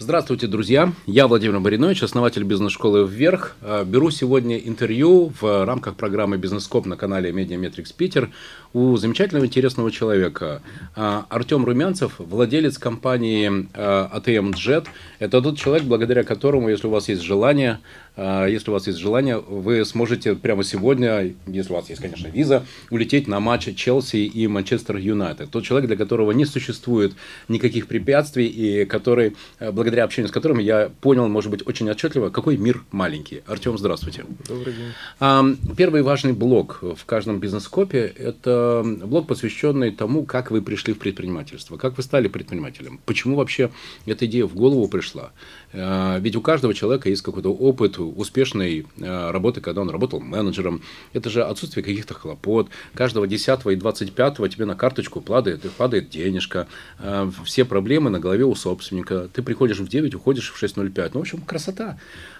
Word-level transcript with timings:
Здравствуйте, 0.00 0.46
друзья! 0.46 0.92
Я 1.06 1.26
Владимир 1.26 1.58
Маринович, 1.58 2.04
основатель 2.04 2.44
бизнес-школы 2.44 3.04
«Вверх». 3.04 3.56
А, 3.62 3.84
беру 3.84 4.12
сегодня 4.12 4.56
интервью 4.56 5.32
в 5.40 5.64
рамках 5.64 5.96
программы 5.96 6.38
«Бизнес-коп» 6.38 6.86
на 6.86 6.96
канале 6.96 7.32
Mediametrics 7.32 7.90
Питер 7.90 8.30
у 8.72 8.96
замечательного 8.96 9.46
интересного 9.46 9.90
человека. 9.90 10.62
А, 10.94 11.26
Артем 11.28 11.64
Румянцев, 11.64 12.12
владелец 12.18 12.78
компании 12.78 13.68
ATM 13.74 14.52
Jet. 14.52 14.86
Это 15.18 15.42
тот 15.42 15.58
человек, 15.58 15.82
благодаря 15.82 16.22
которому, 16.22 16.68
если 16.68 16.86
у 16.86 16.90
вас 16.90 17.08
есть 17.08 17.22
желание, 17.22 17.80
если 18.16 18.70
у 18.70 18.72
вас 18.72 18.86
есть 18.88 18.98
желание, 18.98 19.38
вы 19.38 19.84
сможете 19.84 20.34
прямо 20.34 20.64
сегодня, 20.64 21.34
если 21.46 21.72
у 21.72 21.76
вас 21.76 21.88
есть, 21.88 22.00
конечно, 22.00 22.28
виза, 22.28 22.64
улететь 22.90 23.28
на 23.28 23.38
матч 23.38 23.74
Челси 23.76 24.16
и 24.16 24.46
Манчестер 24.48 24.96
Юнайтед. 24.96 25.50
Тот 25.50 25.64
человек, 25.64 25.88
для 25.88 25.96
которого 25.96 26.32
не 26.32 26.44
существует 26.44 27.14
никаких 27.48 27.86
препятствий 27.86 28.46
и 28.46 28.84
который, 28.84 29.36
благодаря 29.60 29.87
благодаря 29.88 30.04
общению 30.04 30.28
с 30.28 30.32
которым 30.32 30.58
я 30.58 30.90
понял, 31.00 31.28
может 31.28 31.50
быть, 31.50 31.66
очень 31.66 31.88
отчетливо, 31.88 32.28
какой 32.28 32.58
мир 32.58 32.82
маленький. 32.92 33.42
Артем, 33.46 33.78
здравствуйте. 33.78 34.26
Добрый 34.46 34.74
день. 34.74 35.56
Первый 35.76 36.02
важный 36.02 36.34
блок 36.34 36.80
в 36.82 37.06
каждом 37.06 37.40
бизнес-копе– 37.40 38.12
это 38.18 38.84
блок, 38.84 39.26
посвященный 39.26 39.90
тому, 39.90 40.26
как 40.26 40.50
вы 40.50 40.60
пришли 40.60 40.92
в 40.92 40.98
предпринимательство, 40.98 41.78
как 41.78 41.96
вы 41.96 42.02
стали 42.02 42.28
предпринимателем, 42.28 43.00
почему 43.06 43.36
вообще 43.36 43.70
эта 44.04 44.26
идея 44.26 44.44
в 44.44 44.54
голову 44.54 44.88
пришла. 44.88 45.30
А, 45.72 46.18
ведь 46.18 46.36
у 46.36 46.40
каждого 46.40 46.72
человека 46.72 47.08
есть 47.08 47.22
какой-то 47.22 47.52
опыт 47.52 47.98
успешной 47.98 48.86
а, 49.00 49.32
работы, 49.32 49.60
когда 49.60 49.82
он 49.82 49.90
работал 49.90 50.20
менеджером. 50.20 50.82
Это 51.12 51.28
же 51.30 51.44
отсутствие 51.44 51.84
каких-то 51.84 52.14
хлопот. 52.14 52.68
Каждого 52.94 53.26
10 53.26 53.66
и 53.66 53.76
25 53.76 54.36
тебе 54.50 54.64
на 54.64 54.74
карточку 54.74 55.20
падает, 55.20 55.70
падает 55.72 56.10
денежка. 56.10 56.68
А, 56.98 57.30
все 57.44 57.64
проблемы 57.64 58.10
на 58.10 58.20
голове 58.20 58.44
у 58.44 58.54
собственника. 58.54 59.28
Ты 59.32 59.42
приходишь 59.42 59.78
в 59.78 59.88
9, 59.88 60.14
уходишь 60.14 60.50
в 60.50 60.62
6.05. 60.62 61.10
Ну, 61.14 61.20
в 61.20 61.22
общем, 61.22 61.40
красота. 61.42 61.98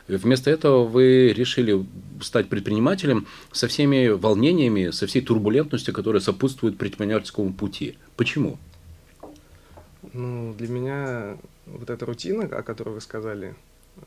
Вместо 0.09 0.51
этого 0.51 0.85
вы 0.85 1.35
решили 1.37 1.85
стать 2.23 2.49
предпринимателем 2.49 3.27
со 3.53 3.69
всеми 3.69 4.09
волнениями, 4.09 4.91
со 4.91 5.07
всей 5.07 5.21
турбулентностью, 5.21 5.93
которая 5.93 6.23
сопутствует 6.23 6.79
предпринимательскому 6.79 7.53
пути. 7.53 7.97
Почему? 8.17 8.59
Ну, 10.15 10.55
для 10.55 10.69
меня 10.69 11.37
вот 11.73 11.91
эта 11.91 12.07
рутина, 12.07 12.45
о 12.45 12.63
которой 12.63 12.91
вы 12.91 13.01
сказали, 13.01 13.55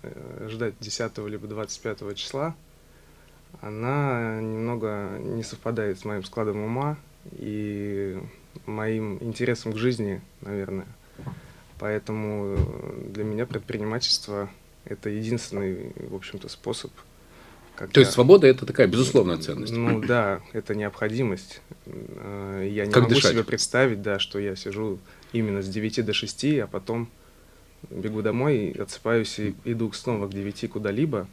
э, 0.04 0.48
ждать 0.50 0.76
10 0.80 1.18
либо 1.28 1.48
25 1.48 2.16
числа, 2.16 2.56
она 3.62 4.40
немного 4.42 5.18
не 5.20 5.44
совпадает 5.44 6.00
с 6.00 6.06
моим 6.06 6.24
складом 6.24 6.64
ума 6.64 6.98
и 7.32 8.20
моим 8.66 9.18
интересом 9.22 9.74
к 9.74 9.78
жизни, 9.78 10.22
наверное. 10.42 10.88
Поэтому 11.80 12.56
э, 12.58 13.10
для 13.10 13.24
меня 13.24 13.46
предпринимательство– 13.46 14.50
это 14.86 15.10
единственный, 15.10 15.94
в 15.96 16.16
общем-то, 16.16 16.48
способ. 16.48 16.92
Когда... 17.76 17.94
То 17.94 18.00
есть 18.02 18.12
свобода– 18.12 18.48
это 18.48 18.66
такая 18.66 18.88
безусловная 18.88 19.38
ценность? 19.38 19.74
Ну 19.74 20.00
да, 20.00 20.42
это 20.54 20.76
необходимость. 20.76 21.62
Э, 21.86 22.68
я 22.70 22.86
не 22.86 22.92
как 22.92 23.04
могу 23.04 23.16
дышать? 23.16 23.32
себе 23.32 23.44
представить, 23.44 24.02
да, 24.02 24.20
что 24.20 24.40
я 24.40 24.56
сижу 24.56 25.00
именно 25.34 25.62
с 25.62 25.68
9 25.68 26.06
до 26.06 26.14
6, 26.14 26.46
а 26.60 26.68
потом 26.68 27.10
бегу 27.90 28.22
домой, 28.22 28.72
отсыпаюсь 28.72 29.40
и 29.40 29.56
иду 29.66 29.92
снова 29.92 30.28
к 30.28 30.32
9 30.32 30.70
куда-либо, 30.70 31.28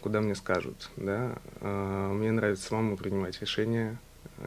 куда 0.00 0.20
мне 0.20 0.34
скажут. 0.34 0.90
Да? 0.96 1.36
А, 1.60 2.12
мне 2.12 2.32
нравится 2.32 2.68
самому 2.68 2.96
принимать 2.96 3.40
решения 3.40 3.98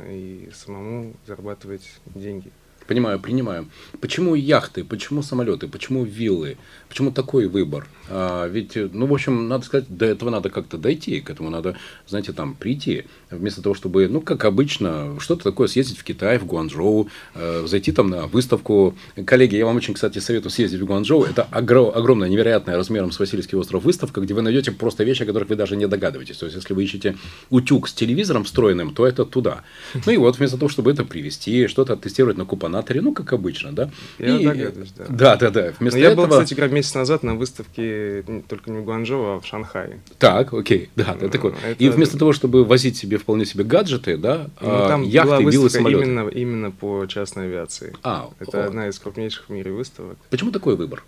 и 0.08 0.50
самому 0.54 1.14
зарабатывать 1.26 2.00
деньги. 2.06 2.52
Понимаю, 2.88 3.20
принимаю. 3.20 3.68
Почему 4.00 4.34
яхты, 4.34 4.86
почему 4.86 5.22
самолеты, 5.22 5.68
почему 5.68 6.06
виллы, 6.06 6.58
почему 6.88 7.12
такой 7.12 7.48
выбор? 7.48 7.88
А, 8.10 8.48
ведь, 8.48 8.76
ну, 8.76 9.06
в 9.08 9.14
общем, 9.14 9.50
надо 9.50 9.66
сказать, 9.66 9.86
до 9.90 10.06
этого 10.06 10.30
надо 10.30 10.50
как-то 10.50 10.78
дойти, 10.78 11.20
к 11.20 11.30
этому 11.30 11.50
надо, 11.50 11.76
знаете, 12.08 12.32
там 12.32 12.56
прийти. 12.56 13.04
Вместо 13.30 13.62
того, 13.62 13.76
чтобы, 13.76 14.08
ну, 14.08 14.22
как 14.22 14.46
обычно, 14.46 15.20
что-то 15.20 15.44
такое 15.44 15.68
съездить 15.68 15.98
в 15.98 16.04
Китай, 16.06 16.38
в 16.38 16.46
Гуанчжоу, 16.46 17.10
э, 17.36 17.66
зайти 17.68 17.92
там 17.92 18.10
на 18.10 18.28
выставку. 18.28 18.96
Коллеги, 19.26 19.58
я 19.58 19.66
вам 19.66 19.76
очень, 19.76 19.94
кстати, 19.94 20.20
советую 20.20 20.52
съездить 20.52 20.80
в 20.80 20.86
Гуанчжоу. 20.86 21.24
Это 21.24 21.46
огр- 21.52 21.92
огромная, 21.92 22.30
невероятная 22.30 22.78
размером 22.78 23.12
с 23.12 23.20
Васильевский 23.20 23.58
остров 23.58 23.84
выставка, 23.84 24.22
где 24.22 24.34
вы 24.34 24.42
найдете 24.42 24.72
просто 24.72 25.04
вещи, 25.04 25.24
о 25.24 25.26
которых 25.26 25.50
вы 25.50 25.56
даже 25.58 25.76
не 25.76 25.88
догадываетесь. 25.88 26.38
То 26.38 26.46
есть, 26.46 26.56
если 26.56 26.74
вы 26.74 26.86
ищете 26.86 27.18
утюг 27.50 27.90
с 27.90 27.94
телевизором 27.94 28.46
встроенным, 28.46 28.94
то 28.94 29.06
это 29.06 29.26
туда. 29.26 29.64
Ну 30.06 30.12
и 30.14 30.18
вот, 30.18 30.38
вместо 30.38 30.58
того, 30.58 30.70
чтобы 30.70 30.92
это 30.92 31.04
привезти, 31.04 31.68
что-то 31.68 31.94
оттестировать 31.94 32.38
на 32.38 32.46
купонах, 32.46 32.77
Анаторе, 32.78 33.02
ну, 33.02 33.14
как 33.14 33.34
обычно, 33.34 33.72
да? 33.72 33.90
Я 34.20 34.38
и... 34.38 34.46
догадываюсь, 34.46 34.92
да. 34.92 35.06
Да, 35.10 35.36
да, 35.36 35.50
да. 35.50 35.74
Вместо 35.80 35.98
Но 35.98 36.04
я 36.04 36.12
этого... 36.12 36.26
был, 36.26 36.32
кстати 36.32 36.54
говоря, 36.54 36.74
месяц 36.74 36.94
назад 36.94 37.24
на 37.24 37.36
выставке 37.36 38.24
только 38.48 38.72
не 38.72 38.80
в 38.80 38.86
Гуанчжоу, 38.86 39.36
а 39.36 39.40
в 39.40 39.46
Шанхае. 39.46 40.00
Так, 40.20 40.54
окей, 40.54 40.90
да, 40.96 41.16
это 41.16 41.30
такое. 41.30 41.54
Это... 41.64 41.84
И 41.84 41.90
вместо 41.90 42.18
того, 42.18 42.34
чтобы 42.34 42.64
возить 42.64 42.98
себе 42.98 43.18
вполне 43.18 43.46
себе 43.46 43.64
гаджеты, 43.64 44.18
да, 44.18 44.50
ну, 44.62 44.88
там 44.88 45.04
яхты, 45.04 45.44
была 45.44 45.70
самолеты. 45.70 46.04
Именно, 46.04 46.28
именно 46.30 46.72
по 46.72 47.06
частной 47.08 47.46
авиации. 47.46 47.94
А, 48.04 48.30
это 48.40 48.64
о. 48.64 48.68
одна 48.68 48.88
из 48.88 49.00
крупнейших 49.00 49.46
в 49.48 49.50
мире 49.52 49.72
выставок. 49.72 50.18
Почему 50.30 50.52
такой 50.52 50.76
выбор? 50.76 51.04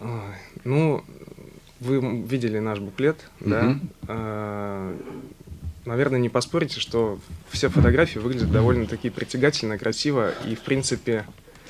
Ой, 0.00 0.08
ну, 0.64 1.04
вы 1.80 2.22
видели 2.22 2.58
наш 2.58 2.78
буклет, 2.78 3.16
угу. 3.40 3.50
да? 3.50 3.78
Наверное, 5.86 6.18
не 6.18 6.28
поспорите, 6.28 6.80
что 6.80 7.18
все 7.50 7.68
фотографии 7.68 8.18
выглядят 8.18 8.50
довольно-таки 8.50 9.10
притягательно, 9.10 9.78
красиво, 9.78 10.32
и, 10.46 10.54
в 10.54 10.60
принципе, 10.60 11.24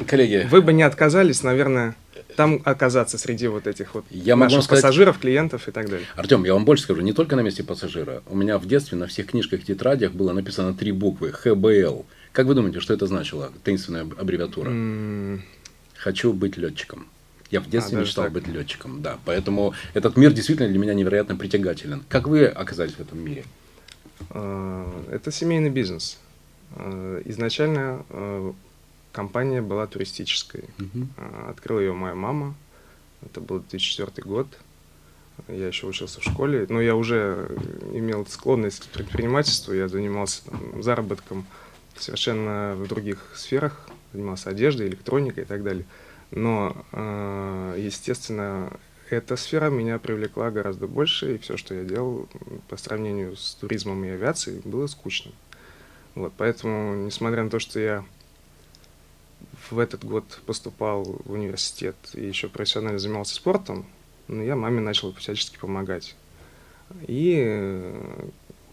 Коллеги, 0.07 0.47
вы 0.51 0.61
бы 0.61 0.73
не 0.73 0.83
отказались, 0.83 1.43
наверное, 1.43 1.95
там 2.37 2.61
оказаться 2.65 3.17
среди 3.17 3.47
вот 3.47 3.67
этих 3.67 3.95
вот 3.95 4.05
я 4.11 4.37
наших 4.37 4.65
сказать, 4.65 4.83
пассажиров, 4.83 5.19
клиентов 5.19 5.69
и 5.69 5.71
так 5.71 5.89
далее. 5.89 6.07
Артем, 6.17 6.45
я 6.45 6.55
вам 6.55 6.65
больше 6.65 6.85
скажу, 6.85 7.01
не 7.01 7.13
только 7.13 7.37
на 7.37 7.41
месте 7.41 7.63
пассажира. 7.63 8.23
У 8.27 8.37
меня 8.37 8.59
в 8.59 8.67
детстве 8.67 8.99
на 8.99 9.07
всех 9.07 9.29
книжках 9.29 9.61
и 9.61 9.65
тетрадях 9.65 10.13
было 10.13 10.33
написано 10.33 10.75
три 10.75 10.93
буквы 10.93 11.33
ХБЛ. 11.33 12.05
Как 12.33 12.47
вы 12.47 12.55
думаете, 12.55 12.81
что 12.81 12.93
это 12.93 13.07
значило? 13.07 13.53
Таинственная 13.63 14.03
аббревиатура. 14.03 14.71
Mm. 14.71 15.41
Хочу 15.97 16.33
быть 16.33 16.57
летчиком. 16.57 17.07
Я 17.51 17.61
в 17.61 17.71
детстве 17.71 17.99
а, 17.99 18.01
мечтал 18.01 18.25
так. 18.25 18.33
быть 18.33 18.49
летчиком, 18.49 19.01
да. 19.01 19.19
Поэтому 19.25 19.75
этот 19.93 20.17
мир 20.17 20.33
действительно 20.33 20.69
для 20.69 20.79
меня 20.79 20.95
невероятно 20.95 21.37
притягателен. 21.37 22.03
Как 22.09 22.27
вы 22.27 22.47
оказались 22.47 22.95
в 22.95 23.01
этом 23.01 23.25
мире? 23.25 23.45
Э, 24.31 25.05
это 25.11 25.31
семейный 25.31 25.71
бизнес. 25.71 26.19
Э, 26.77 27.23
изначально 27.25 28.05
э, 28.11 28.53
компания 29.13 29.63
была 29.63 29.87
туристической. 29.87 30.65
Угу. 30.79 31.07
Открыла 31.49 31.81
ее 31.81 31.93
моя 31.93 32.15
мама. 32.15 32.55
Это 33.23 33.41
был 33.41 33.61
2004 33.61 34.27
год. 34.27 34.47
Я 35.49 35.67
еще 35.67 35.87
учился 35.87 36.21
в 36.21 36.25
школе, 36.25 36.67
но 36.69 36.81
я 36.81 36.95
уже 36.95 37.49
имел 37.93 38.25
склонность 38.27 38.81
к 38.81 38.87
предпринимательству. 38.87 39.73
Я 39.73 39.89
занимался 39.89 40.45
там, 40.45 40.83
заработком 40.83 41.45
совершенно 41.97 42.75
в 42.77 42.87
других 42.87 43.33
сферах, 43.35 43.89
занимался 44.13 44.51
одеждой, 44.51 44.89
электроникой 44.89 45.43
и 45.43 45.47
так 45.47 45.65
далее. 45.65 45.85
Но, 46.31 46.77
естественно, 47.77 48.73
эта 49.11 49.37
сфера 49.37 49.71
меня 49.71 49.99
привлекла 49.99 50.51
гораздо 50.51 50.87
больше, 50.87 51.35
и 51.35 51.39
все, 51.39 51.57
что 51.57 51.75
я 51.75 51.85
делал 51.85 52.29
по 52.69 52.77
сравнению 52.77 53.37
с 53.37 53.55
туризмом 53.55 54.05
и 54.05 54.09
авиацией, 54.09 54.63
было 54.65 54.87
скучно. 54.87 55.33
Вот, 56.15 56.33
поэтому, 56.37 56.95
несмотря 56.95 57.45
на 57.45 57.51
то, 57.51 57.59
что 57.59 57.81
я 57.81 58.05
в 59.71 59.79
этот 59.79 60.05
год 60.05 60.25
поступал 60.47 61.05
в 61.25 61.33
университет 61.33 61.97
и 62.15 62.25
еще 62.25 62.49
профессионально 62.49 62.99
занимался 62.99 63.35
спортом, 63.35 63.87
но 64.29 64.43
я 64.43 64.57
маме 64.57 64.81
начал 64.81 65.13
всячески 65.15 65.59
помогать. 65.59 66.15
И 67.07 67.93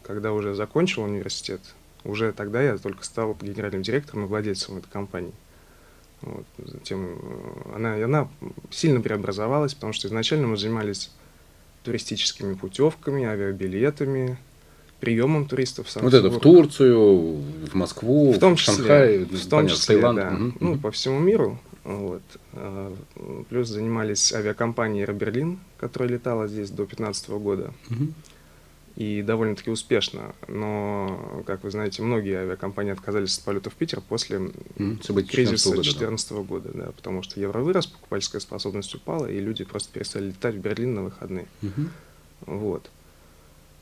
когда 0.03 0.33
уже 0.33 0.53
закончил 0.53 1.03
университет, 1.03 1.61
уже 2.03 2.31
тогда 2.31 2.61
я 2.61 2.77
только 2.77 3.03
стал 3.03 3.37
генеральным 3.41 3.81
директором 3.81 4.25
и 4.25 4.27
владельцем 4.27 4.77
этой 4.77 4.89
компании. 4.89 5.33
Вот, 6.21 6.45
затем 6.57 7.05
э, 7.05 7.75
она, 7.75 7.95
она 7.95 8.29
сильно 8.69 9.01
преобразовалась, 9.01 9.73
потому 9.73 9.93
что 9.93 10.07
изначально 10.07 10.47
мы 10.47 10.57
занимались 10.57 11.11
туристическими 11.83 12.53
путевками, 12.53 13.25
авиабилетами, 13.25 14.37
приемом 14.99 15.47
туристов. 15.47 15.87
В 15.87 15.95
вот 15.95 16.13
это 16.13 16.29
в 16.29 16.39
Турцию, 16.39 17.41
в 17.71 17.73
Москву, 17.73 18.31
в, 18.31 18.39
том 18.39 18.55
числе, 18.55 18.73
в 18.73 18.77
Шанхай, 18.77 19.17
в 19.19 19.49
том 19.49 19.49
понятно, 19.49 19.77
числе, 19.77 19.95
Таиланд. 19.95 20.19
Да. 20.19 20.29
Угу. 20.29 20.53
Ну, 20.59 20.77
по 20.77 20.91
всему 20.91 21.19
миру. 21.19 21.59
Вот. 21.83 22.21
А, 22.53 22.95
плюс 23.49 23.67
занимались 23.69 24.31
авиакомпанией 24.31 25.05
«Роберлин», 25.05 25.59
которая 25.77 26.09
летала 26.09 26.47
здесь 26.47 26.69
до 26.69 26.85
2015 26.85 27.29
года. 27.29 27.73
Угу 27.89 28.13
и 28.95 29.21
довольно-таки 29.21 29.69
успешно. 29.69 30.35
Но, 30.47 31.43
как 31.45 31.63
вы 31.63 31.71
знаете, 31.71 32.01
многие 32.01 32.39
авиакомпании 32.39 32.91
отказались 32.91 33.37
от 33.37 33.43
полета 33.43 33.69
в 33.69 33.73
Питер 33.73 34.01
после 34.01 34.37
mm, 34.37 35.23
кризиса 35.23 35.71
2014 35.71 36.31
года, 36.31 36.43
года 36.43 36.71
да, 36.73 36.91
потому 36.91 37.23
что 37.23 37.39
евро 37.39 37.59
вырос, 37.59 37.87
покупательская 37.87 38.41
способность 38.41 38.93
упала, 38.95 39.27
и 39.27 39.39
люди 39.39 39.63
просто 39.63 39.91
перестали 39.93 40.27
летать 40.27 40.55
в 40.55 40.59
Берлин 40.59 40.93
на 40.95 41.03
выходные. 41.03 41.47
Mm-hmm. 41.61 41.87
Вот. 42.47 42.89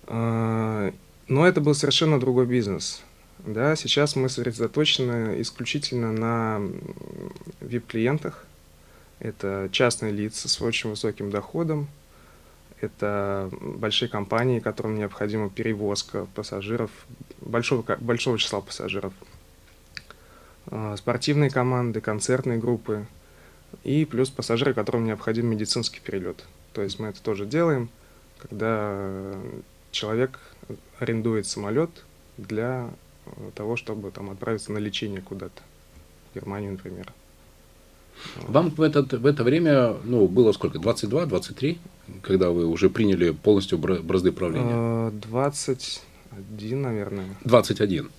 А, 0.08 0.94
но 1.28 1.48
это 1.48 1.62
был 1.62 1.74
совершенно 1.74 2.20
другой 2.20 2.46
бизнес. 2.46 3.02
Да, 3.40 3.76
сейчас 3.76 4.16
мы 4.16 4.28
сосредоточены 4.28 5.42
исключительно 5.42 6.12
на 6.12 6.62
VIP-клиентах, 7.62 8.46
Это 9.20 9.70
частные 9.72 10.12
лица 10.12 10.50
с 10.50 10.62
очень 10.62 10.90
высоким 10.90 11.30
доходом, 11.30 11.88
это 12.82 13.50
большие 13.52 14.10
компании, 14.10 14.60
которым 14.60 14.96
необходима 14.96 15.50
перевозка 15.50 16.28
пассажиров, 16.36 16.92
большого, 17.42 17.84
большого 18.00 18.38
числа 18.38 18.62
пассажиров, 18.62 19.14
а, 20.68 20.96
спортивные 20.98 21.50
команды, 21.50 22.02
концертные 22.02 22.58
группы 22.58 23.06
и 23.84 24.06
плюс 24.06 24.30
пассажиры, 24.30 24.74
которым 24.74 25.06
необходим 25.06 25.48
медицинский 25.48 26.00
перелет. 26.00 26.46
То 26.74 26.82
есть 26.82 27.00
мы 27.00 27.08
это 27.08 27.22
тоже 27.22 27.46
делаем, 27.46 27.90
когда 28.38 29.36
человек 29.92 30.40
арендует 31.00 31.48
самолет 31.48 31.90
для 32.38 32.90
того, 33.56 33.76
чтобы 33.76 34.12
там 34.12 34.30
отправиться 34.30 34.72
на 34.72 34.78
лечение 34.78 35.22
куда-то, 35.22 35.62
в 36.32 36.36
Германию, 36.36 36.72
например. 36.74 37.12
Вам 38.48 38.70
в, 38.70 38.82
этот, 38.82 39.14
в 39.14 39.26
это 39.26 39.44
время 39.44 39.96
ну, 40.04 40.28
было 40.28 40.52
сколько? 40.52 40.80
22, 40.80 41.26
23, 41.26 41.80
когда 42.22 42.50
вы 42.50 42.66
уже 42.66 42.90
приняли 42.90 43.32
полностью 43.32 43.78
бразды 43.78 44.32
правления? 44.32 45.12
21, 45.12 46.82
наверное. 46.82 47.26
21. 47.46 48.10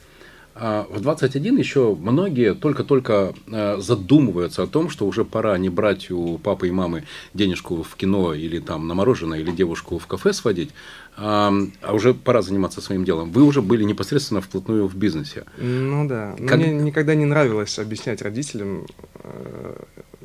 А 0.62 0.86
в 0.90 1.00
21 1.00 1.56
еще 1.56 1.94
многие 1.94 2.54
только-только 2.54 3.32
э, 3.50 3.78
задумываются 3.78 4.64
о 4.64 4.66
том, 4.66 4.90
что 4.90 5.06
уже 5.06 5.24
пора 5.24 5.56
не 5.58 5.68
брать 5.68 6.10
у 6.10 6.38
папы 6.38 6.68
и 6.68 6.70
мамы 6.70 7.04
денежку 7.34 7.82
в 7.82 7.94
кино 7.96 8.34
или 8.34 8.58
там 8.58 8.88
на 8.88 8.94
мороженое, 8.94 9.38
или 9.38 9.52
девушку 9.52 9.98
в 9.98 10.06
кафе 10.06 10.32
сводить, 10.32 10.70
а, 11.16 11.52
уже 11.90 12.14
пора 12.14 12.42
заниматься 12.42 12.80
своим 12.80 13.04
делом. 13.04 13.30
Вы 13.30 13.42
уже 13.42 13.62
были 13.62 13.84
непосредственно 13.84 14.40
вплотную 14.40 14.86
в 14.86 14.96
бизнесе. 14.96 15.44
Ну 15.56 16.06
да. 16.08 16.36
Как... 16.46 16.58
Мне 16.58 16.74
никогда 16.74 17.14
не 17.14 17.26
нравилось 17.26 17.78
объяснять 17.78 18.20
родителям, 18.20 18.86
э, 19.22 19.76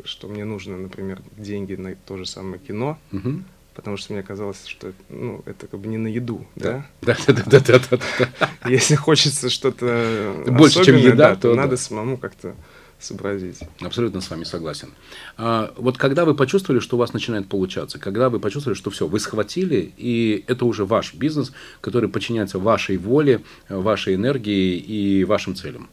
что 0.04 0.28
мне 0.28 0.44
нужно, 0.44 0.76
например, 0.78 1.22
деньги 1.38 1.76
на 1.76 1.96
то 1.96 2.18
же 2.18 2.26
самое 2.26 2.60
кино. 2.60 2.98
Угу 3.14 3.44
потому 3.76 3.98
что 3.98 4.14
мне 4.14 4.24
казалось, 4.24 4.66
что 4.66 4.94
ну, 5.10 5.44
это 5.46 5.68
как 5.68 5.80
бы 5.80 5.88
не 5.88 5.98
на 5.98 6.08
еду, 6.08 6.48
да? 6.56 6.88
Да, 7.02 7.16
да, 7.28 7.34
да, 7.34 7.60
да, 7.60 7.80
да. 7.92 8.00
да. 8.20 8.50
Если 8.70 8.96
хочется 8.96 9.50
что-то 9.50 10.44
больше, 10.48 10.84
чем 10.84 10.96
еда, 10.96 11.30
да, 11.30 11.36
то, 11.36 11.50
то 11.50 11.56
надо 11.56 11.72
да. 11.72 11.78
самому 11.78 12.18
как-то 12.18 12.56
сообразить. 13.00 13.60
Абсолютно 13.82 14.22
с 14.22 14.30
вами 14.30 14.46
согласен. 14.46 14.90
А, 15.38 15.74
вот 15.78 15.98
когда 15.98 16.26
вы 16.26 16.34
почувствовали, 16.34 16.80
что 16.80 16.96
у 16.96 17.00
вас 17.00 17.14
начинает 17.14 17.48
получаться, 17.48 18.00
когда 18.00 18.30
вы 18.30 18.40
почувствовали, 18.40 18.78
что 18.78 18.90
все, 18.90 19.06
вы 19.06 19.20
схватили, 19.20 19.94
и 19.98 20.46
это 20.48 20.66
уже 20.66 20.86
ваш 20.86 21.14
бизнес, 21.14 21.52
который 21.82 22.10
подчиняется 22.10 22.58
вашей 22.58 22.98
воле, 22.98 23.44
вашей 23.68 24.16
энергии 24.16 24.78
и 24.78 25.26
вашим 25.26 25.56
целям? 25.56 25.90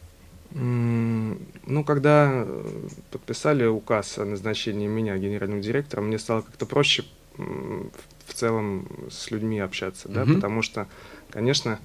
Ну, 0.54 1.84
когда 1.84 2.46
подписали 3.10 3.64
указ 3.64 4.18
о 4.18 4.24
назначении 4.24 4.86
меня 4.86 5.16
генеральным 5.16 5.60
директором, 5.60 6.06
мне 6.06 6.18
стало 6.18 6.42
как-то 6.42 6.66
проще 6.66 7.04
в 8.26 8.34
целом 8.34 8.88
с 9.10 9.30
людьми 9.30 9.58
общаться, 9.60 10.08
да, 10.08 10.22
mm-hmm. 10.22 10.34
потому 10.34 10.62
что, 10.62 10.88
конечно, 11.30 11.78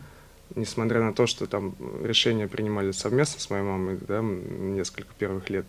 несмотря 0.55 1.01
на 1.01 1.13
то, 1.13 1.27
что 1.27 1.47
там 1.47 1.75
решения 2.03 2.47
принимали 2.47 2.91
совместно 2.91 3.39
с 3.39 3.49
моей 3.49 3.63
мамой, 3.63 3.97
да, 4.07 4.21
несколько 4.21 5.13
первых 5.17 5.49
лет, 5.49 5.65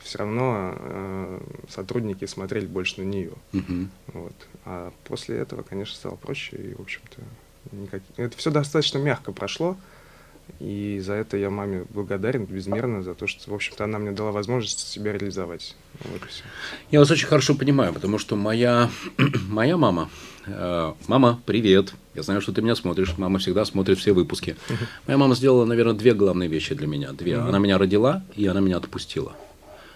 все 0.00 0.18
равно 0.18 0.74
э, 0.76 1.40
сотрудники 1.68 2.24
смотрели 2.26 2.66
больше 2.66 3.00
на 3.00 3.04
нее. 3.04 3.32
Mm-hmm. 3.52 3.88
Вот. 4.14 4.34
А 4.64 4.92
после 5.04 5.38
этого, 5.38 5.62
конечно, 5.62 5.94
стало 5.94 6.16
проще, 6.16 6.56
и, 6.56 6.74
в 6.74 6.80
общем-то, 6.80 7.20
никак... 7.76 8.02
это 8.16 8.36
все 8.36 8.50
достаточно 8.50 8.98
мягко 8.98 9.32
прошло. 9.32 9.76
И 10.62 11.00
за 11.00 11.14
это 11.14 11.36
я 11.36 11.50
маме 11.50 11.86
благодарен 11.90 12.44
безмерно, 12.44 13.02
за 13.02 13.14
то, 13.14 13.26
что, 13.26 13.50
в 13.50 13.54
общем-то, 13.54 13.82
она 13.82 13.98
мне 13.98 14.12
дала 14.12 14.30
возможность 14.30 14.78
себя 14.78 15.12
реализовать. 15.12 15.74
Вот 16.04 16.20
Я 16.92 17.00
вас 17.00 17.10
очень 17.10 17.26
хорошо 17.26 17.56
понимаю, 17.56 17.92
потому 17.92 18.18
что 18.18 18.36
моя, 18.36 18.88
моя 19.48 19.76
мама, 19.76 20.08
э, 20.46 20.92
мама, 21.08 21.42
привет, 21.46 21.94
я 22.14 22.22
знаю, 22.22 22.40
что 22.40 22.52
ты 22.52 22.62
меня 22.62 22.76
смотришь, 22.76 23.18
мама 23.18 23.40
всегда 23.40 23.64
смотрит 23.64 23.98
все 23.98 24.12
выпуски. 24.12 24.54
Моя 25.08 25.18
мама 25.18 25.34
сделала, 25.34 25.64
наверное, 25.64 25.94
две 25.94 26.14
главные 26.14 26.48
вещи 26.48 26.76
для 26.76 26.86
меня. 26.86 27.12
Две. 27.12 27.38
Она 27.38 27.58
меня 27.58 27.76
родила, 27.76 28.22
и 28.36 28.46
она 28.46 28.60
меня 28.60 28.76
отпустила. 28.76 29.34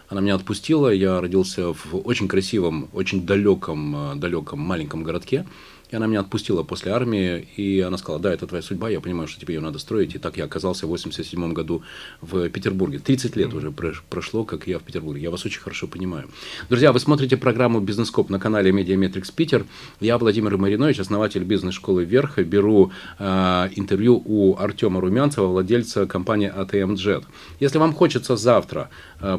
Она 0.08 0.20
меня 0.20 0.34
отпустила, 0.34 0.88
я 0.88 1.20
родился 1.20 1.72
в 1.72 1.94
очень 2.04 2.26
красивом, 2.26 2.88
очень 2.92 3.24
далеком, 3.24 4.12
э, 4.12 4.16
далеком 4.16 4.58
маленьком 4.58 5.04
городке. 5.04 5.46
И 5.90 5.96
она 5.96 6.06
меня 6.06 6.20
отпустила 6.20 6.64
после 6.64 6.92
армии, 6.92 7.46
и 7.56 7.80
она 7.80 7.96
сказала, 7.96 8.20
да, 8.20 8.32
это 8.32 8.46
твоя 8.46 8.62
судьба, 8.62 8.88
я 8.88 9.00
понимаю, 9.00 9.28
что 9.28 9.40
тебе 9.40 9.54
ее 9.54 9.60
надо 9.60 9.78
строить. 9.78 10.14
И 10.14 10.18
так 10.18 10.36
я 10.36 10.44
оказался 10.44 10.86
в 10.86 10.90
87 10.90 11.52
году 11.52 11.82
в 12.20 12.48
Петербурге. 12.48 12.98
30 12.98 13.36
лет 13.36 13.54
уже 13.54 13.70
прошло, 13.70 14.44
как 14.44 14.66
я 14.66 14.78
в 14.78 14.82
Петербурге. 14.82 15.22
Я 15.22 15.30
вас 15.30 15.44
очень 15.44 15.60
хорошо 15.60 15.86
понимаю. 15.86 16.28
Друзья, 16.68 16.92
вы 16.92 16.98
смотрите 16.98 17.36
программу 17.36 17.80
«Бизнескоп» 17.80 18.30
на 18.30 18.40
канале 18.40 18.72
Медиаметрикс 18.72 19.30
Питер. 19.30 19.64
Я 20.00 20.18
Владимир 20.18 20.56
Маринович, 20.56 20.98
основатель 20.98 21.44
бизнес-школы 21.44 22.04
«Вверх». 22.04 22.38
Беру 22.38 22.90
э, 23.18 23.68
интервью 23.76 24.20
у 24.24 24.56
Артема 24.58 25.00
Румянцева, 25.00 25.46
владельца 25.46 26.06
компании 26.06 26.52
ATM 26.52 26.94
Jet. 26.94 27.24
Если 27.60 27.78
вам 27.78 27.92
хочется 27.94 28.36
завтра 28.36 28.90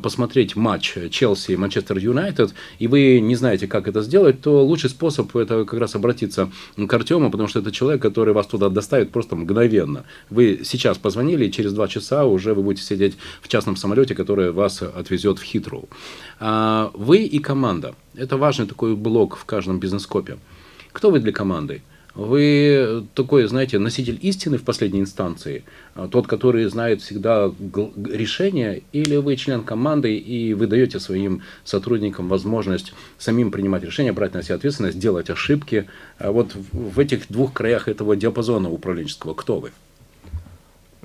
посмотреть 0.01 0.56
матч 0.56 0.97
Челси 1.12 1.51
и 1.51 1.56
Манчестер 1.56 1.97
Юнайтед, 1.97 2.53
и 2.79 2.88
вы 2.88 3.19
не 3.19 3.35
знаете, 3.35 3.68
как 3.68 3.88
это 3.88 4.01
сделать, 4.01 4.41
то 4.41 4.65
лучший 4.65 4.89
способ 4.89 5.35
это 5.35 5.65
как 5.65 5.79
раз 5.79 5.95
обратиться 5.95 6.18
обратиться 6.18 6.50
к 6.75 6.94
Артему, 6.94 7.31
потому 7.31 7.47
что 7.47 7.59
это 7.59 7.71
человек, 7.71 8.01
который 8.01 8.33
вас 8.33 8.47
туда 8.47 8.69
доставит 8.69 9.12
просто 9.12 9.35
мгновенно. 9.35 10.03
Вы 10.29 10.62
сейчас 10.63 10.97
позвонили, 10.97 11.45
и 11.45 11.51
через 11.51 11.74
два 11.74 11.88
часа 11.88 12.25
уже 12.25 12.53
вы 12.53 12.63
будете 12.63 12.85
сидеть 12.85 13.18
в 13.41 13.47
частном 13.47 13.75
самолете, 13.75 14.15
который 14.15 14.51
вас 14.51 14.81
отвезет 14.81 15.39
в 15.39 15.44
Хитроу. 15.44 15.88
А 16.39 16.91
вы 16.94 17.18
и 17.19 17.39
команда. 17.39 17.94
Это 18.15 18.38
важный 18.38 18.68
такой 18.68 18.95
блок 18.95 19.38
в 19.38 19.45
каждом 19.45 19.80
бизнес-копе. 19.80 20.38
Кто 20.91 21.12
вы 21.12 21.19
для 21.19 21.31
команды? 21.31 21.81
Вы 22.17 23.05
такой, 23.13 23.45
знаете, 23.45 23.77
носитель 23.77 24.17
истины 24.23 24.57
в 24.57 24.63
последней 24.63 25.01
инстанции, 25.01 25.63
а, 25.93 26.07
тот, 26.07 26.25
который 26.25 26.65
знает 26.65 27.03
всегда 27.03 27.53
решение, 28.09 28.81
или 28.91 29.17
вы 29.17 29.35
член 29.35 29.63
команды 29.63 30.17
и 30.17 30.55
вы 30.55 30.65
даете 30.65 30.99
своим 30.99 31.43
сотрудникам 31.63 32.27
возможность 32.27 32.93
самим 33.19 33.51
принимать 33.51 33.83
решения, 33.83 34.13
брать 34.13 34.33
на 34.33 34.41
себя 34.41 34.55
ответственность, 34.55 34.97
делать 34.97 35.29
ошибки. 35.29 35.87
А 36.17 36.31
вот 36.31 36.55
в 36.55 36.97
этих 36.97 37.31
двух 37.31 37.53
краях 37.53 37.87
этого 37.87 38.15
диапазона 38.15 38.71
управленческого 38.71 39.35
кто 39.35 39.59
вы? 39.59 39.71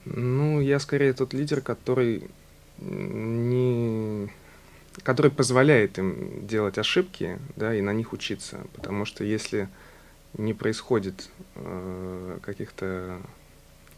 Ну, 0.06 0.62
я 0.62 0.78
скорее 0.78 1.12
тот 1.12 1.34
лидер, 1.34 1.60
который 1.60 2.22
не 2.78 4.30
который 5.02 5.30
позволяет 5.30 5.98
им 5.98 6.46
делать 6.46 6.78
ошибки, 6.78 7.38
да, 7.56 7.74
и 7.74 7.82
на 7.82 7.92
них 7.92 8.14
учиться. 8.14 8.60
Потому 8.74 9.04
что 9.04 9.24
если 9.24 9.68
не 10.36 10.54
происходит 10.54 11.28
э, 11.56 12.38
каких-то, 12.42 13.20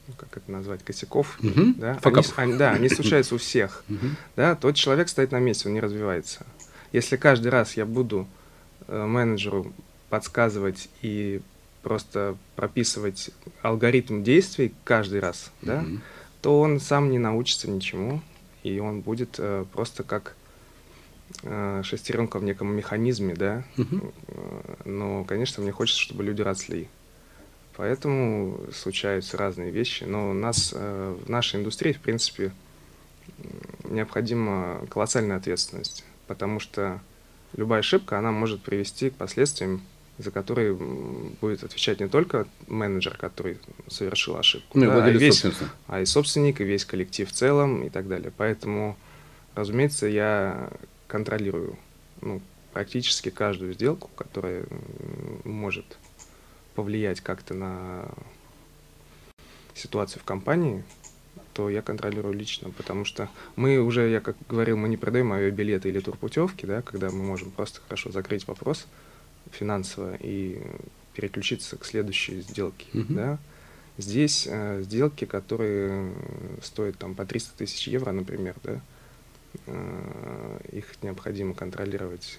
ну, 0.06 0.14
как 0.16 0.36
это 0.36 0.50
назвать, 0.50 0.84
косяков, 0.84 1.38
mm-hmm. 1.40 1.74
да, 1.78 1.98
они, 2.02 2.22
они, 2.36 2.54
да, 2.58 2.70
они 2.72 2.88
случаются 2.88 3.34
у 3.34 3.38
всех, 3.38 3.84
mm-hmm. 3.88 4.10
да, 4.36 4.54
тот 4.56 4.74
человек 4.76 5.08
стоит 5.08 5.32
на 5.32 5.40
месте, 5.40 5.68
он 5.68 5.74
не 5.74 5.80
развивается. 5.80 6.46
Если 6.92 7.16
каждый 7.16 7.48
раз 7.48 7.76
я 7.76 7.86
буду 7.86 8.26
э, 8.88 9.06
менеджеру 9.06 9.72
подсказывать 10.08 10.88
и 11.02 11.40
просто 11.82 12.36
прописывать 12.56 13.30
алгоритм 13.62 14.22
действий 14.22 14.74
каждый 14.84 15.20
раз, 15.20 15.52
mm-hmm. 15.62 15.66
да, 15.66 15.84
то 16.40 16.60
он 16.60 16.80
сам 16.80 17.10
не 17.10 17.18
научится 17.18 17.70
ничему, 17.70 18.20
и 18.62 18.78
он 18.78 19.00
будет 19.00 19.36
э, 19.38 19.64
просто 19.72 20.02
как 20.02 20.34
шестеренка 21.82 22.38
в 22.38 22.44
неком 22.44 22.74
механизме, 22.74 23.34
да, 23.34 23.64
угу. 23.76 24.12
но, 24.84 25.24
конечно, 25.24 25.62
мне 25.62 25.72
хочется, 25.72 26.00
чтобы 26.00 26.22
люди 26.22 26.42
росли. 26.42 26.88
Поэтому 27.76 28.60
случаются 28.72 29.36
разные 29.36 29.70
вещи, 29.70 30.04
но 30.04 30.30
у 30.30 30.32
нас, 30.32 30.72
э, 30.74 31.16
в 31.24 31.28
нашей 31.28 31.60
индустрии, 31.60 31.92
в 31.92 32.00
принципе, 32.00 32.52
необходима 33.84 34.86
колоссальная 34.88 35.36
ответственность, 35.36 36.04
потому 36.28 36.60
что 36.60 37.00
любая 37.56 37.80
ошибка, 37.80 38.18
она 38.18 38.30
может 38.30 38.62
привести 38.62 39.10
к 39.10 39.14
последствиям, 39.14 39.82
за 40.18 40.30
которые 40.30 40.74
будет 40.74 41.64
отвечать 41.64 41.98
не 41.98 42.08
только 42.08 42.46
менеджер, 42.68 43.16
который 43.16 43.58
совершил 43.88 44.36
ошибку, 44.36 44.78
ну, 44.78 44.86
да, 44.86 45.04
а, 45.04 45.10
и 45.10 45.18
весь, 45.18 45.44
а 45.88 46.00
и 46.00 46.04
собственник, 46.04 46.60
и 46.60 46.64
весь 46.64 46.84
коллектив 46.84 47.28
в 47.28 47.32
целом 47.32 47.82
и 47.82 47.88
так 47.90 48.06
далее. 48.06 48.32
Поэтому, 48.36 48.96
разумеется, 49.56 50.06
я 50.06 50.70
контролирую 51.06 51.76
ну, 52.20 52.40
практически 52.72 53.30
каждую 53.30 53.74
сделку, 53.74 54.10
которая 54.16 54.64
может 55.44 55.98
повлиять 56.74 57.20
как-то 57.20 57.54
на 57.54 58.08
ситуацию 59.74 60.20
в 60.20 60.24
компании, 60.24 60.84
то 61.52 61.70
я 61.70 61.82
контролирую 61.82 62.34
лично, 62.34 62.70
потому 62.70 63.04
что 63.04 63.28
мы 63.56 63.78
уже, 63.78 64.08
я 64.08 64.20
как 64.20 64.36
говорил, 64.48 64.76
мы 64.76 64.88
не 64.88 64.96
продаем 64.96 65.32
авиабилеты 65.32 65.88
или 65.88 66.00
турпутевки, 66.00 66.66
да, 66.66 66.82
когда 66.82 67.10
мы 67.10 67.22
можем 67.22 67.50
просто 67.50 67.80
хорошо 67.80 68.10
закрыть 68.10 68.46
вопрос 68.46 68.86
финансово 69.52 70.16
и 70.18 70.60
переключиться 71.14 71.76
к 71.76 71.84
следующей 71.84 72.40
сделке, 72.40 72.86
mm-hmm. 72.92 73.06
да. 73.14 73.38
Здесь 73.96 74.48
э, 74.50 74.82
сделки, 74.82 75.24
которые 75.24 76.12
стоят 76.60 76.98
там 76.98 77.14
по 77.14 77.24
300 77.24 77.58
тысяч 77.58 77.86
евро, 77.86 78.10
например, 78.10 78.56
да, 78.64 78.80
их 80.72 81.02
необходимо 81.02 81.54
контролировать 81.54 82.38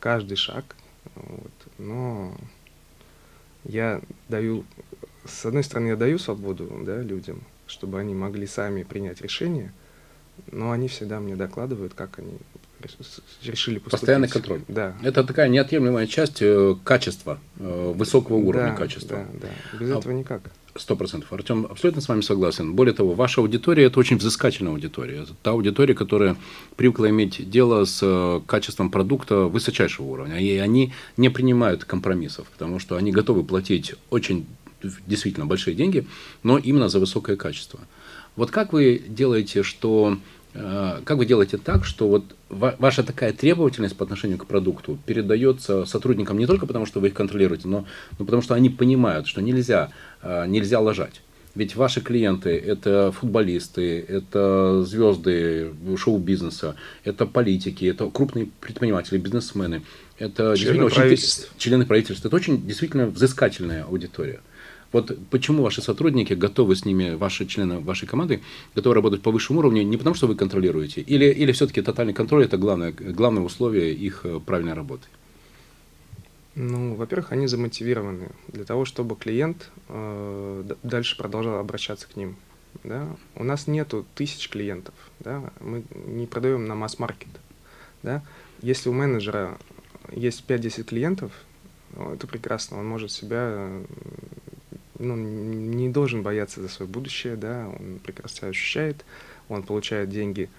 каждый 0.00 0.36
шаг, 0.36 0.64
вот. 1.14 1.52
но 1.78 2.36
я 3.64 4.00
даю, 4.28 4.64
с 5.24 5.44
одной 5.44 5.64
стороны, 5.64 5.88
я 5.88 5.96
даю 5.96 6.18
свободу 6.18 6.70
да, 6.84 7.02
людям, 7.02 7.42
чтобы 7.66 8.00
они 8.00 8.14
могли 8.14 8.46
сами 8.46 8.82
принять 8.82 9.20
решение, 9.20 9.72
но 10.52 10.70
они 10.70 10.88
всегда 10.88 11.20
мне 11.20 11.36
докладывают, 11.36 11.94
как 11.94 12.18
они 12.18 12.38
решили 13.42 13.78
поступить. 13.78 14.00
Постоянный 14.00 14.28
контроль. 14.28 14.62
Да. 14.68 14.96
Это 15.02 15.24
такая 15.24 15.48
неотъемлемая 15.48 16.06
часть 16.06 16.40
э, 16.40 16.76
качества, 16.84 17.38
э, 17.58 17.92
высокого 17.94 18.36
уровня 18.36 18.70
да, 18.70 18.76
качества. 18.76 19.26
Да, 19.32 19.48
да. 19.48 19.78
Без 19.78 19.90
а, 19.90 19.98
этого 19.98 20.12
никак. 20.12 20.42
Сто 20.78 20.94
процентов. 20.94 21.32
Артем 21.32 21.66
абсолютно 21.68 22.00
с 22.00 22.08
вами 22.08 22.20
согласен. 22.20 22.74
Более 22.74 22.94
того, 22.94 23.12
ваша 23.14 23.40
аудитория– 23.40 23.84
это 23.86 23.98
очень 23.98 24.16
взыскательная 24.16 24.72
аудитория. 24.72 25.22
Это 25.22 25.34
та 25.42 25.50
аудитория, 25.50 25.94
которая 25.94 26.36
привыкла 26.76 27.10
иметь 27.10 27.50
дело 27.50 27.84
с 27.84 27.98
э, 28.00 28.40
качеством 28.46 28.90
продукта 28.90 29.40
высочайшего 29.42 30.06
уровня. 30.06 30.38
И 30.38 30.56
они 30.58 30.92
не 31.16 31.30
принимают 31.30 31.84
компромиссов, 31.84 32.46
потому 32.48 32.78
что 32.78 32.96
они 32.96 33.10
готовы 33.10 33.42
платить 33.42 33.94
очень 34.10 34.46
действительно 35.06 35.46
большие 35.46 35.74
деньги, 35.74 36.06
но 36.44 36.58
именно 36.58 36.88
за 36.88 37.00
высокое 37.00 37.34
качество. 37.34 37.80
Вот 38.36 38.52
как 38.52 38.72
вы 38.72 39.02
делаете, 39.08 39.64
что 39.64 40.16
как 40.52 41.16
вы 41.16 41.26
делаете 41.26 41.58
так, 41.58 41.84
что 41.84 42.08
вот 42.08 42.24
ваша 42.48 43.02
такая 43.02 43.32
требовательность 43.32 43.96
по 43.96 44.04
отношению 44.04 44.38
к 44.38 44.46
продукту 44.46 44.98
передается 45.06 45.84
сотрудникам 45.84 46.38
не 46.38 46.46
только 46.46 46.66
потому, 46.66 46.86
что 46.86 47.00
вы 47.00 47.08
их 47.08 47.14
контролируете, 47.14 47.68
но, 47.68 47.84
но 48.18 48.24
потому 48.24 48.42
что 48.42 48.54
они 48.54 48.70
понимают, 48.70 49.26
что 49.26 49.40
нельзя, 49.42 49.90
э, 50.22 50.46
нельзя 50.46 50.80
лажать. 50.80 51.20
Ведь 51.54 51.74
ваши 51.74 52.00
клиенты– 52.00 52.50
это 52.66 53.10
футболисты, 53.10 54.00
это 54.00 54.84
звезды 54.84 55.72
шоу-бизнеса, 55.96 56.76
это 57.02 57.26
политики, 57.26 57.84
это 57.86 58.08
крупные 58.10 58.48
предприниматели, 58.60 59.18
бизнесмены, 59.18 59.82
это 60.18 60.56
члены 60.56 60.88
правительства. 60.88 61.48
члены 61.58 61.84
правительства. 61.84 62.28
Это 62.28 62.36
очень 62.36 62.64
действительно 62.64 63.06
взыскательная 63.06 63.84
аудитория. 63.84 64.40
Вот 64.92 65.18
почему 65.30 65.62
ваши 65.62 65.82
сотрудники 65.82 66.32
готовы 66.32 66.74
с 66.74 66.84
ними, 66.84 67.14
ваши 67.14 67.46
члены 67.46 67.80
вашей 67.80 68.08
команды, 68.08 68.40
готовы 68.74 68.94
работать 68.94 69.20
по 69.20 69.30
высшему 69.30 69.58
уровню, 69.58 69.82
не 69.82 69.96
потому 69.96 70.14
что 70.14 70.26
вы 70.26 70.34
контролируете, 70.34 71.02
или, 71.02 71.26
или 71.26 71.52
все-таки 71.52 71.82
тотальный 71.82 72.14
контроль– 72.14 72.44
это 72.46 72.56
главное, 72.56 72.92
главное 72.92 73.42
условие 73.42 73.92
их 73.92 74.22
э, 74.24 74.40
правильной 74.40 74.72
работы? 74.72 75.06
Ну, 76.54 76.94
во-первых, 76.94 77.32
они 77.32 77.46
замотивированы 77.46 78.30
для 78.48 78.64
того, 78.64 78.84
чтобы 78.84 79.14
клиент 79.14 79.70
э, 79.88 80.64
дальше 80.82 81.16
продолжал 81.16 81.58
обращаться 81.58 82.08
к 82.08 82.16
ним. 82.16 82.36
Да? 82.82 83.06
У 83.34 83.44
нас 83.44 83.66
нету 83.66 84.06
тысяч 84.14 84.48
клиентов, 84.48 84.94
да? 85.20 85.52
мы 85.60 85.84
не 86.06 86.26
продаем 86.26 86.66
на 86.66 86.74
масс-маркет. 86.74 87.28
Да? 88.02 88.22
Если 88.62 88.88
у 88.88 88.92
менеджера 88.92 89.58
есть 90.10 90.44
5-10 90.48 90.84
клиентов, 90.84 91.32
ну, 91.96 92.14
это 92.14 92.26
прекрасно, 92.26 92.78
он 92.78 92.86
может 92.86 93.10
себя 93.10 93.70
ну, 94.98 95.16
не 95.16 95.88
должен 95.88 96.22
бояться 96.22 96.60
за 96.60 96.68
свое 96.68 96.90
будущее, 96.90 97.36
да, 97.36 97.68
он 97.68 97.98
прекрасно 97.98 98.48
ощущает, 98.48 99.04
он 99.48 99.62
получает 99.62 100.10
деньги 100.10 100.50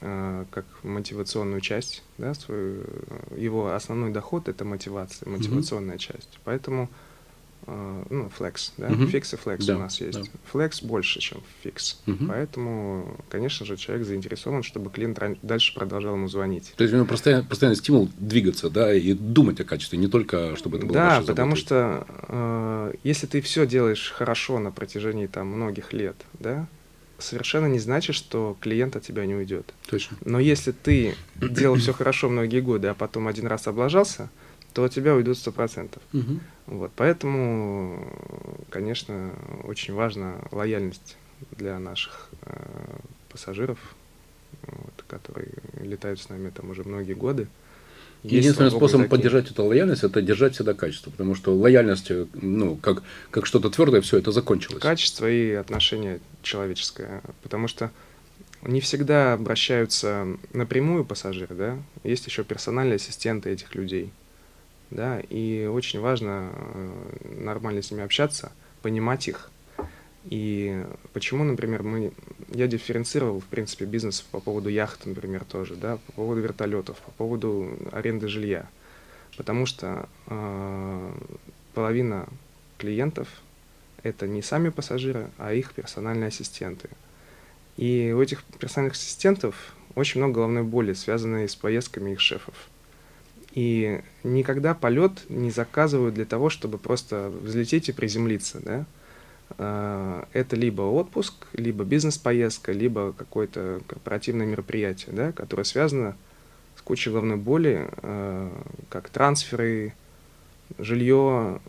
э, 0.00 0.44
как 0.50 0.64
мотивационную 0.82 1.60
часть, 1.60 2.02
да, 2.18 2.34
свою, 2.34 2.84
его 3.36 3.72
основной 3.74 4.10
доход 4.10 4.48
это 4.48 4.64
мотивация, 4.64 5.28
мотивационная 5.28 5.96
mm-hmm. 5.96 5.98
часть. 5.98 6.38
Поэтому 6.44 6.88
ну, 7.66 8.30
flex, 8.38 8.72
да, 8.76 8.88
mm-hmm. 8.88 9.10
fix 9.10 9.34
и 9.34 9.38
flex 9.38 9.64
да, 9.64 9.76
у 9.76 9.78
нас 9.78 10.00
есть. 10.00 10.20
Да. 10.20 10.28
Flex 10.52 10.84
больше, 10.84 11.20
чем 11.20 11.38
fix. 11.64 11.96
Mm-hmm. 12.06 12.26
Поэтому, 12.28 13.16
конечно 13.30 13.64
же, 13.64 13.76
человек 13.76 14.06
заинтересован, 14.06 14.62
чтобы 14.62 14.90
клиент 14.90 15.20
дальше 15.42 15.74
продолжал 15.74 16.14
ему 16.14 16.28
звонить. 16.28 16.72
То 16.76 16.82
есть 16.82 16.92
у 16.92 16.96
него 16.96 17.06
постоянно, 17.06 17.44
постоянно 17.44 17.76
стимул 17.76 18.10
двигаться, 18.18 18.68
да, 18.68 18.92
и 18.92 19.12
думать 19.12 19.60
о 19.60 19.64
качестве, 19.64 19.98
не 19.98 20.08
только 20.08 20.56
чтобы 20.56 20.78
это 20.78 20.86
было 20.86 20.94
Да, 20.94 21.22
потому 21.26 21.54
что 21.54 22.06
э, 22.28 22.94
если 23.04 23.26
ты 23.26 23.40
все 23.40 23.66
делаешь 23.66 24.12
хорошо 24.14 24.58
на 24.58 24.72
протяжении 24.72 25.26
там 25.26 25.46
многих 25.46 25.92
лет, 25.92 26.16
да, 26.34 26.66
совершенно 27.18 27.66
не 27.66 27.78
значит, 27.78 28.16
что 28.16 28.56
клиент 28.60 28.96
от 28.96 29.04
тебя 29.04 29.24
не 29.26 29.34
уйдет. 29.34 29.72
Точно. 29.88 30.16
Но 30.24 30.40
если 30.40 30.72
ты 30.72 31.14
делал 31.36 31.76
все 31.76 31.92
хорошо 31.92 32.28
многие 32.28 32.60
годы, 32.60 32.88
а 32.88 32.94
потом 32.94 33.28
один 33.28 33.46
раз 33.46 33.66
облажался, 33.66 34.28
то 34.72 34.84
от 34.84 34.92
тебя 34.92 35.14
уйдут 35.14 35.36
100%. 35.36 35.98
Угу. 36.12 36.40
Вот, 36.66 36.92
поэтому, 36.96 38.06
конечно, 38.70 39.32
очень 39.64 39.94
важна 39.94 40.36
лояльность 40.50 41.16
для 41.50 41.78
наших 41.78 42.28
э, 42.42 42.52
пассажиров, 43.28 43.78
вот, 44.62 45.04
которые 45.08 45.48
летают 45.80 46.20
с 46.20 46.28
нами 46.28 46.50
там 46.50 46.70
уже 46.70 46.84
многие 46.84 47.14
годы. 47.14 47.48
Есть, 48.22 48.44
Единственный 48.44 48.70
способ 48.70 49.00
такие... 49.00 49.10
поддержать 49.10 49.50
эту 49.50 49.64
лояльность– 49.64 50.02
это 50.04 50.22
держать 50.22 50.54
всегда 50.54 50.74
качество, 50.74 51.10
потому 51.10 51.34
что 51.34 51.52
лояльность, 51.54 52.12
ну, 52.34 52.76
как, 52.76 53.02
как 53.32 53.46
что-то 53.46 53.68
твердое, 53.68 54.00
все 54.00 54.18
это 54.18 54.30
закончилось. 54.30 54.80
Качество 54.80 55.28
и 55.28 55.50
отношение 55.52 56.20
человеческое, 56.42 57.20
потому 57.42 57.66
что 57.66 57.90
не 58.62 58.80
всегда 58.80 59.32
обращаются 59.32 60.28
напрямую 60.52 61.04
пассажиры, 61.04 61.56
да, 61.56 61.78
есть 62.04 62.24
еще 62.26 62.44
персональные 62.44 62.96
ассистенты 62.96 63.50
этих 63.50 63.74
людей– 63.74 64.12
да, 64.92 65.20
и 65.20 65.66
очень 65.66 66.00
важно 66.00 66.50
э, 66.52 67.40
нормально 67.40 67.82
с 67.82 67.90
ними 67.90 68.04
общаться, 68.04 68.52
понимать 68.82 69.28
их. 69.28 69.50
И 70.24 70.84
почему, 71.12 71.42
например, 71.44 71.82
мы, 71.82 72.12
я 72.50 72.68
дифференцировал, 72.68 73.40
в 73.40 73.46
принципе, 73.46 73.86
бизнес 73.86 74.20
по 74.20 74.38
поводу 74.38 74.68
яхт, 74.68 75.04
например, 75.06 75.44
тоже, 75.44 75.74
да, 75.74 75.98
по 76.06 76.12
поводу 76.12 76.40
вертолетов, 76.40 76.98
по 76.98 77.10
поводу 77.12 77.76
аренды 77.90 78.28
жилья. 78.28 78.68
Потому 79.36 79.66
что 79.66 80.08
э, 80.26 81.12
половина 81.74 82.28
клиентов 82.78 83.28
это 84.02 84.26
не 84.26 84.42
сами 84.42 84.68
пассажиры, 84.68 85.30
а 85.38 85.54
их 85.54 85.72
персональные 85.72 86.28
ассистенты. 86.28 86.88
И 87.76 88.12
у 88.16 88.20
этих 88.20 88.44
персональных 88.44 88.94
ассистентов 88.94 89.74
очень 89.94 90.20
много 90.20 90.34
головной 90.34 90.62
боли, 90.62 90.92
связанной 90.92 91.48
с 91.48 91.56
поездками 91.56 92.12
их 92.12 92.20
шефов. 92.20 92.54
И 93.52 94.00
никогда 94.24 94.74
полет 94.74 95.24
не 95.28 95.50
заказывают 95.50 96.14
для 96.14 96.24
того, 96.24 96.48
чтобы 96.48 96.78
просто 96.78 97.30
взлететь 97.42 97.88
и 97.88 97.92
приземлиться, 97.92 98.60
да. 98.60 98.86
А, 99.58 100.26
это 100.32 100.56
либо 100.56 100.82
отпуск, 100.82 101.34
либо 101.52 101.84
бизнес-поездка, 101.84 102.72
либо 102.72 103.12
какое-то 103.12 103.80
корпоративное 103.86 104.46
мероприятие, 104.46 105.14
да, 105.14 105.32
которое 105.32 105.64
связано 105.64 106.16
с 106.76 106.82
кучей 106.82 107.10
головной 107.10 107.36
боли, 107.36 107.88
а, 107.98 108.50
как 108.88 109.10
трансферы, 109.10 109.92
жилье, 110.78 111.60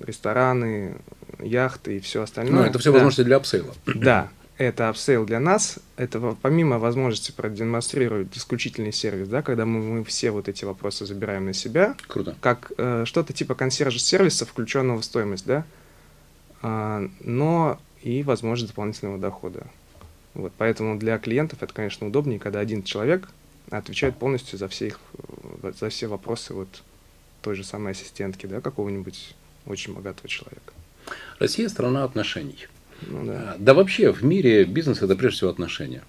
рестораны, 0.00 0.96
яхты 1.40 1.98
и 1.98 2.00
все 2.00 2.22
остальное. 2.22 2.62
Ну, 2.62 2.68
это 2.70 2.78
все 2.78 2.90
да. 2.90 2.94
возможности 2.94 3.24
для 3.24 3.36
upsell 3.36 3.65
а. 3.65 3.74
Да, 3.94 4.30
это 4.58 4.88
upsell 4.88 5.26
для 5.26 5.38
нас, 5.38 5.78
это 5.96 6.36
помимо 6.40 6.78
возможности 6.78 7.30
продемонстрировать 7.30 8.36
исключительный 8.36 8.92
сервис, 8.92 9.28
да, 9.28 9.42
когда 9.42 9.66
мы, 9.66 9.80
мы 9.80 10.04
все 10.04 10.30
вот 10.30 10.48
эти 10.48 10.64
вопросы 10.64 11.04
забираем 11.04 11.44
на 11.44 11.52
себя. 11.52 11.94
Круто. 12.06 12.34
Как 12.40 12.72
э, 12.78 13.04
что-то 13.04 13.32
типа 13.32 13.54
консьерж-сервиса, 13.54 14.46
включенного 14.46 15.00
в 15.00 15.04
стоимость, 15.04 15.46
да, 15.46 15.64
а, 16.62 17.08
но 17.20 17.78
и 18.02 18.22
возможность 18.22 18.72
дополнительного 18.72 19.18
дохода. 19.18 19.66
Вот, 20.34 20.52
поэтому 20.56 20.98
для 20.98 21.18
клиентов 21.18 21.62
это, 21.62 21.72
конечно, 21.72 22.06
удобнее, 22.06 22.38
когда 22.38 22.60
один 22.60 22.82
человек 22.82 23.28
отвечает 23.70 24.16
полностью 24.16 24.58
за 24.58 24.68
все 24.68 24.88
их, 24.88 25.00
за 25.78 25.88
все 25.88 26.06
вопросы 26.06 26.54
вот 26.54 26.82
той 27.42 27.56
же 27.56 27.64
самой 27.64 27.92
ассистентки, 27.92 28.46
да, 28.46 28.60
какого-нибудь 28.60 29.34
очень 29.66 29.94
богатого 29.94 30.28
человека. 30.28 30.72
Россия 31.38 31.68
страна 31.68 32.04
отношений. 32.04 32.68
Ну, 33.02 33.26
да. 33.26 33.56
да 33.58 33.74
вообще 33.74 34.12
в 34.12 34.22
мире 34.24 34.64
бизнес 34.64 35.02
это 35.02 35.16
прежде 35.16 35.36
всего 35.38 35.50
отношения. 35.50 36.02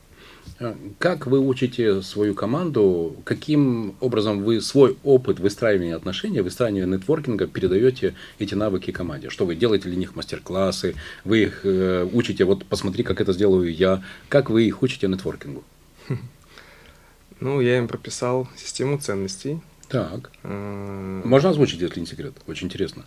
Как 0.97 1.27
вы 1.27 1.39
учите 1.39 2.01
свою 2.01 2.33
команду, 2.33 3.15
каким 3.25 3.95
образом 3.99 4.43
вы 4.43 4.59
свой 4.61 4.97
опыт 5.03 5.39
выстраивания 5.39 5.95
отношений, 5.95 6.41
выстраивания 6.41 6.85
нетворкинга 6.87 7.45
передаете 7.45 8.15
эти 8.39 8.55
навыки 8.55 8.91
команде? 8.91 9.29
Что 9.29 9.45
вы 9.45 9.55
делаете 9.55 9.89
для 9.89 9.97
них 9.97 10.15
мастер-классы, 10.15 10.95
вы 11.23 11.43
их 11.43 11.61
э, 11.63 12.09
учите, 12.11 12.43
вот 12.45 12.65
посмотри, 12.65 13.03
как 13.03 13.21
это 13.21 13.33
сделаю 13.33 13.71
я, 13.71 14.03
как 14.29 14.49
вы 14.49 14.63
их 14.63 14.81
учите 14.81 15.07
нетворкингу? 15.07 15.63
Ну, 17.39 17.61
я 17.61 17.77
им 17.77 17.87
прописал 17.87 18.49
систему 18.57 18.97
ценностей. 18.97 19.59
Так. 19.89 20.31
Э, 20.41 21.21
Можно 21.23 21.51
озвучить, 21.51 21.79
если 21.79 21.99
не 21.99 22.07
секрет? 22.07 22.33
Очень 22.47 22.65
интересно. 22.65 23.05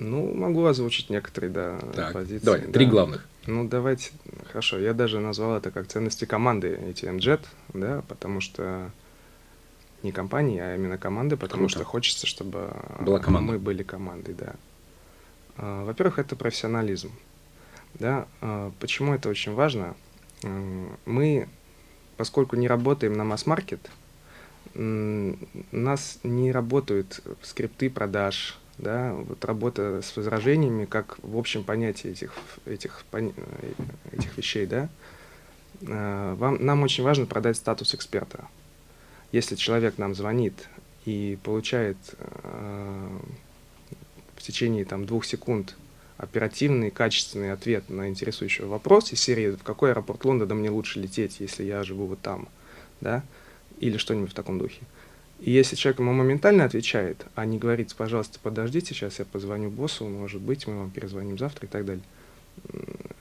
Ну, 0.00 0.34
могу 0.34 0.64
озвучить 0.64 1.10
некоторые, 1.10 1.52
да, 1.52 1.78
так, 1.94 2.14
позиции. 2.14 2.44
Давай, 2.44 2.60
да. 2.62 2.72
три 2.72 2.86
главных. 2.86 3.26
Ну, 3.46 3.68
давайте, 3.68 4.12
хорошо, 4.50 4.78
я 4.78 4.94
даже 4.94 5.20
назвал 5.20 5.58
это 5.58 5.70
как 5.70 5.88
ценности 5.88 6.24
команды 6.24 6.78
ATM 6.82 7.18
Jet, 7.18 7.40
да, 7.74 8.02
потому 8.08 8.40
что 8.40 8.90
не 10.02 10.10
компании, 10.10 10.58
а 10.58 10.74
именно 10.74 10.96
команды, 10.96 11.36
потому 11.36 11.64
Круто. 11.64 11.74
что 11.74 11.84
хочется, 11.84 12.26
чтобы 12.26 12.74
Была 13.00 13.18
команда. 13.18 13.52
мы 13.52 13.58
были 13.58 13.82
командой, 13.82 14.34
да. 14.34 14.54
А, 15.58 15.84
во-первых, 15.84 16.18
это 16.18 16.34
профессионализм, 16.34 17.12
да. 17.92 18.26
А, 18.40 18.72
почему 18.80 19.12
это 19.12 19.28
очень 19.28 19.52
важно? 19.52 19.94
Мы 21.04 21.46
поскольку 22.16 22.56
не 22.56 22.68
работаем 22.68 23.12
на 23.14 23.24
масс-маркет, 23.24 23.90
у 24.74 25.36
нас 25.72 26.18
не 26.22 26.52
работают 26.52 27.20
скрипты 27.42 27.90
продаж, 27.90 28.58
да, 28.78 29.12
вот 29.12 29.44
работа 29.44 30.00
с 30.02 30.16
возражениями, 30.16 30.84
как 30.84 31.18
в 31.22 31.36
общем 31.36 31.64
понятии 31.64 32.10
этих, 32.10 32.32
этих, 32.66 33.04
этих 34.12 34.36
вещей, 34.36 34.66
да, 34.66 34.88
а, 35.88 36.34
вам, 36.36 36.64
нам 36.64 36.82
очень 36.82 37.04
важно 37.04 37.26
продать 37.26 37.56
статус 37.56 37.94
эксперта. 37.94 38.46
Если 39.32 39.54
человек 39.54 39.98
нам 39.98 40.14
звонит 40.14 40.68
и 41.04 41.38
получает 41.44 41.96
э, 42.18 43.18
в 44.34 44.42
течение 44.42 44.84
там, 44.84 45.06
двух 45.06 45.24
секунд 45.24 45.76
оперативный, 46.16 46.90
качественный 46.90 47.52
ответ 47.52 47.88
на 47.88 48.08
интересующий 48.08 48.64
вопрос 48.64 49.12
из 49.12 49.20
серии 49.20 49.52
«В 49.52 49.62
какой 49.62 49.92
аэропорт 49.92 50.24
Лондона 50.24 50.54
мне 50.54 50.68
лучше 50.68 50.98
лететь, 50.98 51.38
если 51.38 51.62
я 51.62 51.84
живу 51.84 52.06
вот 52.06 52.20
там?» 52.20 52.48
да? 53.00 53.22
Или 53.78 53.96
что-нибудь 53.96 54.30
в 54.30 54.34
таком 54.34 54.58
духе. 54.58 54.82
И 55.40 55.50
если 55.50 55.74
человек 55.74 56.00
ему 56.00 56.12
моментально 56.12 56.64
отвечает, 56.64 57.26
а 57.34 57.46
не 57.46 57.58
говорит, 57.58 57.94
пожалуйста, 57.96 58.38
подождите, 58.42 58.94
сейчас 58.94 59.18
я 59.18 59.24
позвоню 59.24 59.70
боссу, 59.70 60.06
может 60.06 60.40
быть, 60.40 60.66
мы 60.66 60.78
вам 60.78 60.90
перезвоним 60.90 61.38
завтра 61.38 61.66
и 61.66 61.68
так 61.68 61.86
далее. 61.86 62.04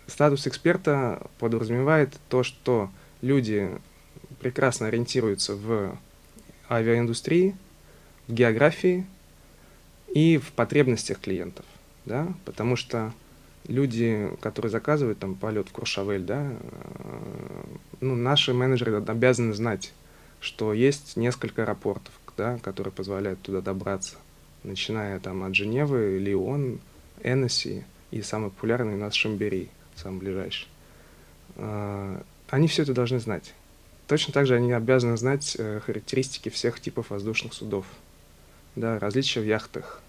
Статус 0.06 0.46
эксперта 0.46 1.26
подразумевает 1.40 2.14
то, 2.28 2.44
что 2.44 2.90
люди 3.22 3.70
прекрасно 4.42 4.88
ориентируются 4.88 5.56
в 5.56 5.98
авиаиндустрии, 6.70 7.56
в 8.28 8.34
географии 8.34 9.06
и 10.14 10.38
в 10.38 10.52
потребностях 10.52 11.20
клиентов, 11.20 11.66
да, 12.06 12.28
потому 12.44 12.76
что 12.76 13.14
люди, 13.68 14.30
которые 14.42 14.72
заказывают 14.72 15.20
там 15.20 15.36
полет 15.36 15.70
в 15.70 15.72
Куршавель, 15.72 16.24
да, 16.24 16.52
э, 16.52 17.64
ну, 18.02 18.16
наши 18.16 18.54
менеджеры 18.54 18.98
обязаны 18.98 19.54
знать, 19.54 19.94
что 20.40 20.74
есть 20.74 21.18
несколько 21.18 21.64
аэропортов, 21.64 22.14
да, 22.38 22.58
которые 22.60 22.94
позволяют 22.94 23.42
туда 23.42 23.62
добраться, 23.62 24.16
начиная 24.64 25.20
там 25.20 25.44
от 25.44 25.56
Женевы, 25.56 26.18
Лион, 26.20 26.80
Эннесси 27.24 27.84
и 28.12 28.22
самый 28.22 28.50
популярный 28.50 28.94
у 28.94 28.98
нас 28.98 29.14
Шамбери, 29.14 29.70
самый 29.96 30.20
ближайший. 30.20 30.68
Э, 31.56 32.22
они 32.50 32.68
все 32.68 32.84
это 32.84 32.94
должны 32.94 33.20
знать. 33.20 33.54
Точно 34.08 34.34
так 34.34 34.48
же 34.48 34.56
они 34.56 34.72
обязаны 34.72 35.18
знать 35.18 35.56
э, 35.60 35.82
характеристики 35.86 36.50
всех 36.50 36.80
типов 36.80 37.10
воздушных 37.10 37.54
судов, 37.54 37.86
да, 38.76 38.98
различия 38.98 39.42
в 39.42 39.46
яхтах, 39.46 40.02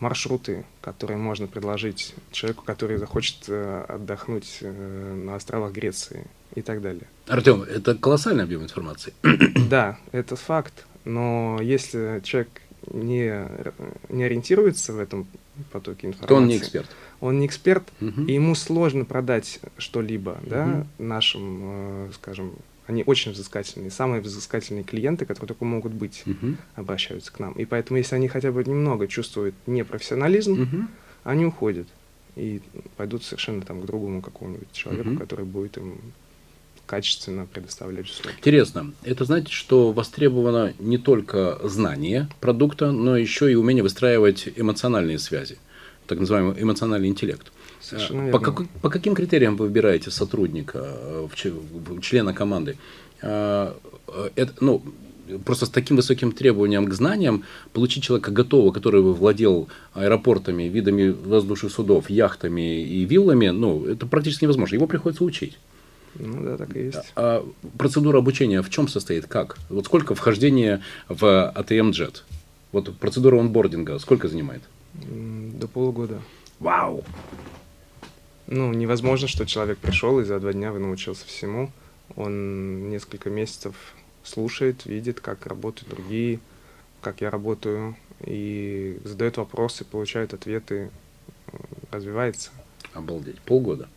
маршруты, 0.00 0.64
которые 0.82 1.16
можно 1.16 1.46
предложить 1.46 2.14
человеку, 2.32 2.64
который 2.64 2.98
захочет 2.98 3.44
э, 3.48 3.84
отдохнуть 3.88 4.58
э, 4.60 5.14
на 5.14 5.36
островах 5.36 5.72
Греции 5.72 6.26
и 6.56 6.62
так 6.62 6.82
далее. 6.82 7.06
Артем, 7.28 7.62
это 7.62 7.94
колоссальный 7.94 8.44
объем 8.44 8.62
информации. 8.62 9.12
Да, 9.68 9.98
это 10.12 10.36
факт, 10.36 10.86
но 11.04 11.58
если 11.60 12.20
человек 12.24 12.48
не, 12.92 13.46
не 14.08 14.24
ориентируется 14.24 14.92
в 14.92 14.98
этом 14.98 15.26
потоке 15.72 16.08
информации, 16.08 16.28
то 16.28 16.34
он 16.36 16.46
не 16.46 16.56
эксперт. 16.56 16.86
Он 17.20 17.38
не 17.38 17.46
эксперт, 17.46 17.84
угу. 18.00 18.22
и 18.22 18.32
ему 18.32 18.54
сложно 18.54 19.04
продать 19.04 19.60
что-либо 19.78 20.30
угу. 20.30 20.50
да, 20.50 20.86
нашим, 20.98 21.60
э, 21.62 22.10
скажем, 22.14 22.52
они 22.86 23.02
очень 23.04 23.32
взыскательные, 23.32 23.90
самые 23.90 24.20
взыскательные 24.20 24.84
клиенты, 24.84 25.26
которые 25.26 25.48
только 25.48 25.64
могут 25.64 25.92
быть, 25.92 26.22
угу. 26.26 26.56
обращаются 26.74 27.32
к 27.32 27.38
нам. 27.40 27.52
И 27.54 27.64
поэтому, 27.64 27.98
если 27.98 28.14
они 28.14 28.28
хотя 28.28 28.52
бы 28.52 28.62
немного 28.64 29.08
чувствуют 29.08 29.54
непрофессионализм, 29.66 30.62
угу. 30.62 30.88
они 31.24 31.46
уходят 31.46 31.88
и 32.36 32.60
пойдут 32.96 33.24
совершенно 33.24 33.62
там 33.62 33.80
к 33.80 33.86
другому 33.86 34.22
какому-нибудь 34.22 34.70
человеку, 34.72 35.10
угу. 35.10 35.18
который 35.18 35.44
будет 35.44 35.78
им 35.78 35.98
качественно 36.86 37.46
предоставлять 37.46 38.06
услуги. 38.06 38.34
Интересно. 38.38 38.92
Это 39.02 39.24
значит, 39.24 39.50
что 39.50 39.92
востребовано 39.92 40.72
не 40.78 40.98
только 40.98 41.58
знание 41.64 42.28
продукта, 42.40 42.92
но 42.92 43.16
еще 43.16 43.50
и 43.50 43.54
умение 43.54 43.82
выстраивать 43.82 44.48
эмоциональные 44.56 45.18
связи, 45.18 45.58
так 46.06 46.18
называемый 46.20 46.60
эмоциональный 46.62 47.08
интеллект. 47.08 47.52
Совершенно 47.80 48.32
по, 48.32 48.38
как, 48.38 48.68
по 48.82 48.90
каким 48.90 49.14
критериям 49.14 49.56
вы 49.56 49.66
выбираете 49.66 50.10
сотрудника, 50.10 50.80
э, 50.84 51.28
члена 52.00 52.32
команды? 52.32 52.78
Э, 53.22 53.74
это, 54.34 54.54
ну, 54.60 54.82
просто 55.44 55.66
с 55.66 55.70
таким 55.70 55.96
высоким 55.96 56.32
требованием 56.32 56.86
к 56.86 56.94
знаниям 56.94 57.44
получить 57.72 58.04
человека 58.04 58.30
готового, 58.30 58.72
который 58.72 59.02
бы 59.02 59.12
владел 59.14 59.68
аэропортами, 59.94 60.64
видами 60.64 61.10
воздушных 61.10 61.72
судов, 61.72 62.10
яхтами 62.10 62.82
и 62.82 63.04
виллами, 63.04 63.48
ну, 63.48 63.84
это 63.86 64.06
практически 64.06 64.44
невозможно. 64.44 64.74
Его 64.74 64.86
приходится 64.86 65.24
учить. 65.24 65.58
Ну 66.18 66.42
да, 66.44 66.56
так 66.56 66.74
и 66.76 66.84
есть. 66.84 67.12
А, 67.14 67.46
процедура 67.78 68.18
обучения 68.18 68.62
в 68.62 68.70
чем 68.70 68.88
состоит? 68.88 69.26
Как? 69.26 69.58
Вот 69.68 69.86
сколько 69.86 70.14
вхождения 70.14 70.82
в 71.08 71.52
ATM 71.56 71.90
Jet? 71.90 72.22
Вот 72.72 72.96
процедура 72.98 73.38
онбординга 73.38 73.98
сколько 73.98 74.28
занимает? 74.28 74.62
До 74.94 75.68
полугода. 75.68 76.20
Вау! 76.58 77.04
ну, 78.46 78.72
невозможно, 78.72 79.28
что 79.28 79.44
человек 79.44 79.78
пришел 79.78 80.20
и 80.20 80.24
за 80.24 80.38
два 80.38 80.52
дня 80.52 80.72
вы 80.72 80.78
научился 80.78 81.26
всему. 81.26 81.70
Он 82.14 82.90
несколько 82.90 83.28
месяцев 83.28 83.74
слушает, 84.22 84.86
видит, 84.86 85.20
как 85.20 85.46
работают 85.46 85.90
другие, 85.90 86.40
как 87.00 87.20
я 87.20 87.30
работаю, 87.30 87.96
и 88.24 88.98
задает 89.04 89.36
вопросы, 89.36 89.84
получает 89.84 90.32
ответы, 90.32 90.90
развивается. 91.90 92.50
Обалдеть. 92.94 93.40
Полгода. 93.40 93.88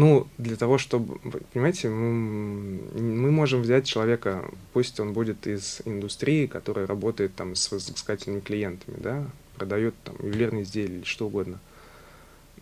Ну, 0.00 0.26
для 0.38 0.56
того, 0.56 0.78
чтобы, 0.78 1.18
понимаете, 1.52 1.88
мы, 1.88 3.00
мы 3.00 3.30
можем 3.30 3.62
взять 3.62 3.86
человека, 3.86 4.44
пусть 4.72 4.98
он 5.00 5.12
будет 5.12 5.46
из 5.46 5.82
индустрии, 5.84 6.46
которая 6.46 6.86
работает 6.86 7.34
там 7.34 7.54
с 7.54 7.70
взыскательными 7.70 8.40
клиентами, 8.40 8.96
да, 8.98 9.26
продает 9.56 9.94
там 10.04 10.16
ювелирные 10.22 10.62
изделия 10.62 10.96
или 10.96 11.04
что 11.04 11.26
угодно– 11.26 11.58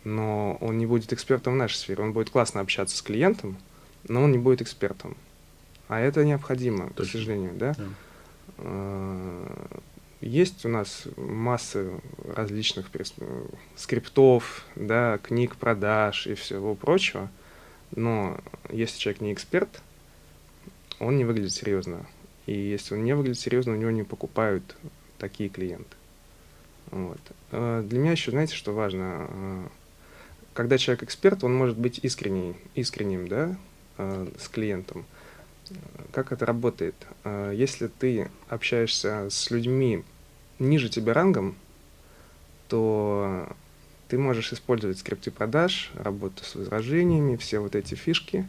но 0.03 0.57
он 0.61 0.77
не 0.77 0.85
будет 0.85 1.11
экспертом 1.13 1.53
в 1.53 1.57
нашей 1.57 1.75
сфере. 1.75 2.03
Он 2.03 2.13
будет 2.13 2.29
классно 2.29 2.61
общаться 2.61 2.95
с 2.97 3.01
клиентом, 3.01 3.57
но 4.07 4.23
он 4.23 4.31
не 4.31 4.37
будет 4.37 4.61
экспертом. 4.61 5.15
А 5.87 5.99
это 5.99 6.23
необходимо, 6.23 6.89
Точно. 6.91 7.05
к 7.05 7.07
сожалению, 7.11 7.51
да? 7.55 7.75
да. 7.77 7.85
Есть 10.21 10.65
у 10.65 10.69
нас 10.69 11.07
масса 11.15 11.91
различных 12.35 12.87
скриптов, 13.77 14.65
да, 14.75 15.17
книг 15.19 15.55
продаж 15.55 16.27
и 16.27 16.33
всего 16.33 16.75
прочего, 16.75 17.29
но 17.95 18.37
если 18.69 18.99
человек 18.99 19.21
не 19.21 19.33
эксперт, 19.33 19.81
он 20.99 21.17
не 21.17 21.23
выглядит 21.23 21.53
серьезно. 21.53 22.05
И 22.45 22.53
если 22.53 22.95
он 22.95 23.03
не 23.03 23.15
выглядит 23.15 23.39
серьезно, 23.39 23.73
у 23.73 23.77
него 23.77 23.91
не 23.91 24.03
покупают 24.03 24.75
такие 25.17 25.49
клиенты. 25.49 25.95
Вот. 26.91 27.19
А, 27.51 27.81
для 27.83 27.99
меня 27.99 28.11
еще, 28.11 28.31
знаете, 28.31 28.55
что 28.55 28.73
важно? 28.73 29.05
А, 29.05 29.67
когда 30.53 30.77
человек 30.77 31.03
эксперт, 31.03 31.43
он 31.43 31.55
может 31.55 31.77
быть 31.77 31.99
искренний, 32.03 32.55
искренним, 32.75 33.27
да, 33.27 33.55
э, 33.97 34.27
с 34.37 34.49
клиентом. 34.49 35.05
Как 36.11 36.31
это 36.31 36.45
работает? 36.45 36.95
Э, 37.23 37.53
если 37.55 37.87
ты 37.87 38.29
общаешься 38.47 39.27
с 39.29 39.51
людьми 39.51 40.03
ниже 40.59 40.89
тебя 40.89 41.13
рангом, 41.13 41.55
то 42.67 43.47
ты 44.07 44.17
можешь 44.17 44.53
использовать 44.53 44.99
скрипты 44.99 45.31
продаж, 45.31 45.91
работу 45.95 46.43
с 46.43 46.55
возражениями, 46.55 47.35
все 47.35 47.59
вот 47.59 47.75
эти 47.75 47.95
фишки, 47.95 48.47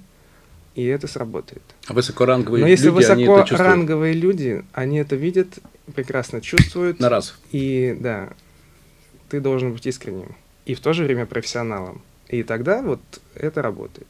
и 0.74 0.84
это 0.84 1.06
сработает. 1.06 1.62
А 1.86 1.92
высокоранговые 1.92 2.62
Но 2.62 2.68
если 2.68 2.86
люди, 2.86 3.26
высокоранговые 3.26 4.14
люди, 4.14 4.64
они 4.72 4.98
это 4.98 5.16
видят, 5.16 5.58
прекрасно 5.94 6.40
чувствуют. 6.40 7.00
На 7.00 7.08
раз. 7.08 7.38
И 7.50 7.96
да, 7.98 8.30
ты 9.28 9.40
должен 9.40 9.72
быть 9.72 9.86
искренним 9.86 10.34
и 10.66 10.74
в 10.74 10.80
то 10.80 10.92
же 10.92 11.04
время 11.04 11.26
профессионалом. 11.26 12.00
И 12.28 12.44
тогда 12.44 12.80
вот 12.80 13.00
это 13.34 13.60
работает. 13.60 14.06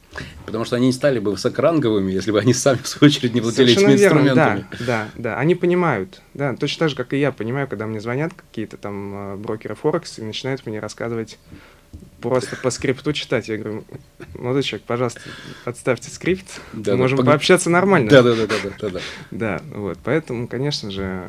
Потому 0.51 0.65
что 0.65 0.75
они 0.75 0.87
не 0.87 0.93
стали 0.93 1.19
бы 1.19 1.31
высокоранговыми, 1.31 2.11
если 2.11 2.31
бы 2.31 2.39
они 2.39 2.53
сами, 2.53 2.79
в 2.83 2.87
свою 2.87 3.09
очередь, 3.09 3.33
не 3.33 3.41
владели 3.41 3.71
этими 3.71 3.93
инструментами. 3.93 4.65
Да, 4.71 4.85
да, 4.85 5.09
да. 5.15 5.37
Они 5.37 5.55
понимают. 5.55 6.21
Да, 6.33 6.55
точно 6.55 6.79
так 6.79 6.89
же, 6.89 6.95
как 6.95 7.13
и 7.13 7.19
я 7.19 7.31
понимаю, 7.31 7.67
когда 7.67 7.87
мне 7.87 8.01
звонят 8.01 8.33
какие-то 8.33 8.77
там 8.77 9.11
а, 9.13 9.37
брокеры 9.37 9.75
Форекс 9.75 10.19
и 10.19 10.23
начинают 10.23 10.65
мне 10.65 10.79
рассказывать 10.79 11.37
просто 12.21 12.55
по 12.55 12.69
скрипту 12.69 13.13
читать. 13.13 13.47
Я 13.47 13.57
говорю, 13.57 13.83
молодой 14.35 14.63
человек, 14.63 14.85
пожалуйста, 14.85 15.21
отставьте 15.65 16.09
скрипт, 16.09 16.61
да, 16.73 16.95
можем 16.95 17.19
да, 17.19 17.23
пообщаться 17.23 17.69
нормально. 17.69 18.09
Да, 18.09 18.21
да, 18.21 18.35
да, 18.35 18.47
да, 18.47 18.55
да, 18.79 18.89
да. 18.89 18.99
Да, 19.31 19.61
вот, 19.73 19.97
поэтому, 20.03 20.47
конечно 20.47 20.91
же, 20.91 21.27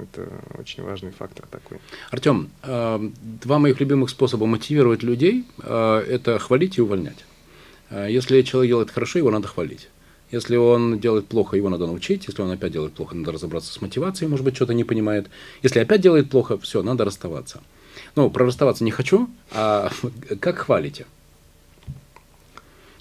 это 0.00 0.28
очень 0.58 0.82
важный 0.82 1.10
фактор 1.10 1.46
такой. 1.50 1.78
Артем, 2.10 2.50
э, 2.62 3.10
два 3.42 3.58
моих 3.58 3.80
любимых 3.80 4.10
способа 4.10 4.46
мотивировать 4.46 5.02
людей 5.02 5.44
э,– 5.62 6.04
это 6.08 6.38
хвалить 6.38 6.78
и 6.78 6.82
увольнять. 6.82 7.24
Э, 7.92 8.06
если 8.10 8.42
человек 8.42 8.70
делает 8.70 8.90
хорошо, 8.90 9.18
его 9.18 9.30
надо 9.30 9.48
хвалить. 9.48 9.88
Если 10.30 10.56
он 10.56 10.98
делает 10.98 11.26
плохо, 11.26 11.56
его 11.56 11.68
надо 11.68 11.86
научить. 11.86 12.26
Если 12.26 12.40
он 12.42 12.50
опять 12.50 12.72
делает 12.72 12.94
плохо, 12.94 13.14
надо 13.14 13.32
разобраться 13.32 13.72
с 13.72 13.80
мотивацией, 13.80 14.30
может 14.30 14.44
быть, 14.44 14.56
что-то 14.56 14.72
не 14.72 14.84
понимает. 14.84 15.26
Если 15.62 15.78
опять 15.78 16.00
делает 16.00 16.30
плохо, 16.30 16.58
все, 16.58 16.82
надо 16.82 17.04
расставаться. 17.04 17.60
Ну, 18.16 18.30
про 18.30 18.46
расставаться 18.46 18.82
не 18.82 18.90
хочу, 18.90 19.28
а 19.52 19.90
как 20.40 20.58
хвалите? 20.58 21.06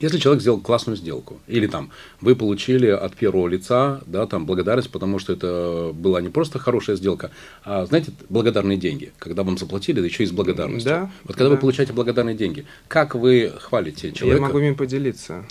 Если 0.01 0.17
человек 0.17 0.41
сделал 0.41 0.59
классную 0.59 0.97
сделку, 0.97 1.39
или 1.47 1.67
там 1.67 1.91
вы 2.19 2.35
получили 2.35 2.87
от 2.87 3.15
первого 3.15 3.47
лица, 3.47 4.01
да, 4.05 4.25
там 4.25 4.45
благодарность, 4.45 4.89
потому 4.89 5.19
что 5.19 5.33
это 5.33 5.91
была 5.93 6.21
не 6.21 6.29
просто 6.29 6.59
хорошая 6.59 6.95
сделка, 6.95 7.31
а, 7.63 7.85
знаете, 7.85 8.11
благодарные 8.29 8.77
деньги, 8.77 9.13
когда 9.19 9.43
вам 9.43 9.57
заплатили, 9.57 9.99
да 9.99 10.05
еще 10.05 10.23
и 10.23 10.27
с 10.27 10.31
благодарностью. 10.31 10.89
Да. 10.89 11.11
Вот 11.23 11.35
когда 11.35 11.49
да. 11.49 11.55
вы 11.55 11.57
получаете 11.61 11.93
благодарные 11.93 12.35
деньги, 12.35 12.65
как 12.87 13.15
вы 13.15 13.53
хвалите 13.59 14.11
человека? 14.11 14.41
Я 14.41 14.47
могу 14.47 14.59
им 14.59 14.75
поделиться. 14.75 15.45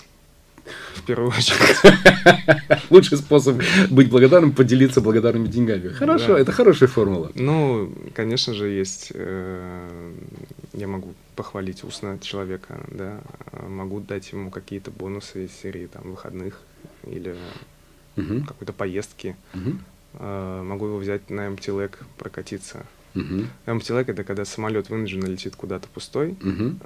В 0.95 1.03
первую 1.03 1.29
очередь. 1.29 1.77
Лучший 2.89 3.17
способ 3.17 3.61
быть 3.89 4.09
благодарным– 4.09 4.51
поделиться 4.53 5.01
благодарными 5.01 5.47
деньгами. 5.47 5.89
Хорошо, 5.89 6.35
Да. 6.35 6.39
это 6.39 6.51
хорошая 6.51 6.87
формула. 6.87 7.31
Ну, 7.33 7.91
конечно 8.13 8.53
же, 8.53 8.67
есть. 8.69 9.11
э, 9.13 10.11
Я 10.73 10.87
могу 10.87 11.13
похвалить 11.41 11.83
устно 11.83 12.19
человека, 12.19 12.79
да. 12.91 13.19
Могу 13.67 13.99
дать 13.99 14.31
ему 14.31 14.51
какие-то 14.51 14.91
бонусы 14.91 15.45
из 15.45 15.51
серии 15.51 15.87
там 15.87 16.03
выходных 16.11 16.61
или 17.07 17.35
Мгм, 18.15 18.45
какой-то 18.45 18.73
поездки. 18.73 19.35
мгм, 19.53 19.79
А, 20.13 20.61
Могу 20.63 20.85
его 20.85 20.97
взять 20.97 21.31
на 21.31 21.47
MT-Lag 21.47 21.95
прокатиться. 22.19 22.85
мгм, 23.15 23.47
MT-Lag 23.65 24.11
это 24.11 24.23
когда 24.23 24.45
самолет 24.45 24.89
вынужденно 24.89 25.25
летит 25.25 25.55
куда-то 25.55 25.87
пустой, 25.87 26.37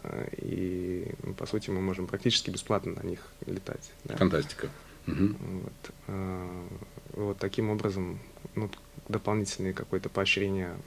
а, 0.04 0.30
и 0.38 1.12
ну, 1.24 1.34
по 1.34 1.46
сути 1.46 1.70
мы 1.70 1.82
можем 1.82 2.08
практически 2.08 2.50
бесплатно 2.50 2.94
на 2.94 3.06
них 3.06 3.20
летать. 3.46 3.92
да. 4.06 4.16
Фантастика. 4.16 4.70
Мгм. 5.06 5.36
Вот, 5.64 5.92
а, 6.08 6.68
вот 7.14 7.38
таким 7.40 7.72
образом 7.72 8.20
ну, 8.56 8.70
дополнительное 9.10 9.74
какое-то 9.74 10.08
поощрение 10.08 10.78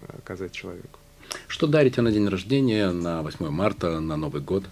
э, 0.00 0.18
оказать 0.18 0.52
человеку. 0.52 0.98
Что 1.48 1.66
дарите 1.66 2.00
на 2.02 2.12
день 2.12 2.28
рождения, 2.28 2.90
на 2.90 3.22
8 3.22 3.50
марта, 3.50 4.00
на 4.00 4.16
Новый 4.16 4.40
год? 4.42 4.64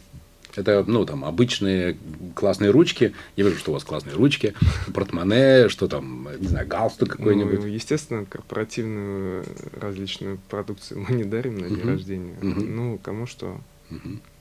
Это, 0.57 0.83
ну, 0.87 1.05
там, 1.07 1.25
обычные 1.25 1.97
классные 2.35 2.71
ручки. 2.71 3.15
Я 3.37 3.45
вижу, 3.45 3.59
что 3.59 3.71
у 3.71 3.75
вас 3.75 3.85
классные 3.85 4.17
ручки. 4.17 4.55
Портмоне, 4.93 5.69
что 5.69 5.87
там, 5.87 6.29
не 6.41 6.49
знаю, 6.49 6.67
галстук 6.67 7.11
какой-нибудь. 7.11 7.61
Ну, 7.61 7.67
естественно, 7.67 8.25
корпоративную 8.25 9.45
различную 9.81 10.39
продукцию 10.49 11.07
мы 11.09 11.15
не 11.15 11.25
дарим 11.25 11.59
на 11.59 11.69
день 11.69 11.79
Мгм. 11.79 11.89
рождения. 11.89 12.37
Мгм. 12.41 12.77
Ну, 12.77 12.99
кому 13.03 13.27
что. 13.27 13.61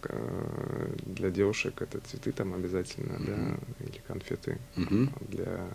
Э, 0.03 0.89
Для 1.05 1.29
девушек 1.29 1.81
это 1.81 1.99
цветы 2.09 2.31
там 2.31 2.53
обязательно, 2.53 3.15
да, 3.19 3.85
или 3.85 3.99
конфеты. 4.07 4.57
А 4.77 4.81
Для, 5.29 5.67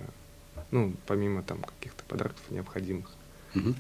ну, 0.71 0.95
помимо 1.07 1.43
там 1.43 1.59
каких-то 1.63 2.03
подарков 2.09 2.41
необходимых. 2.51 3.11
Мгм. 3.55 3.75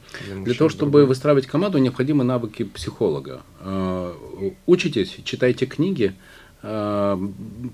Для, 0.44 0.54
того, 0.54 0.68
чтобы 0.68 0.92
другое. 0.92 1.06
выстраивать 1.06 1.46
команду, 1.46 1.78
необходимы 1.78 2.24
навыки 2.24 2.64
психолога. 2.64 3.42
Э, 3.61 4.12
Учитесь, 4.66 5.16
читайте 5.24 5.66
книги, 5.66 6.14
э, 6.62 7.18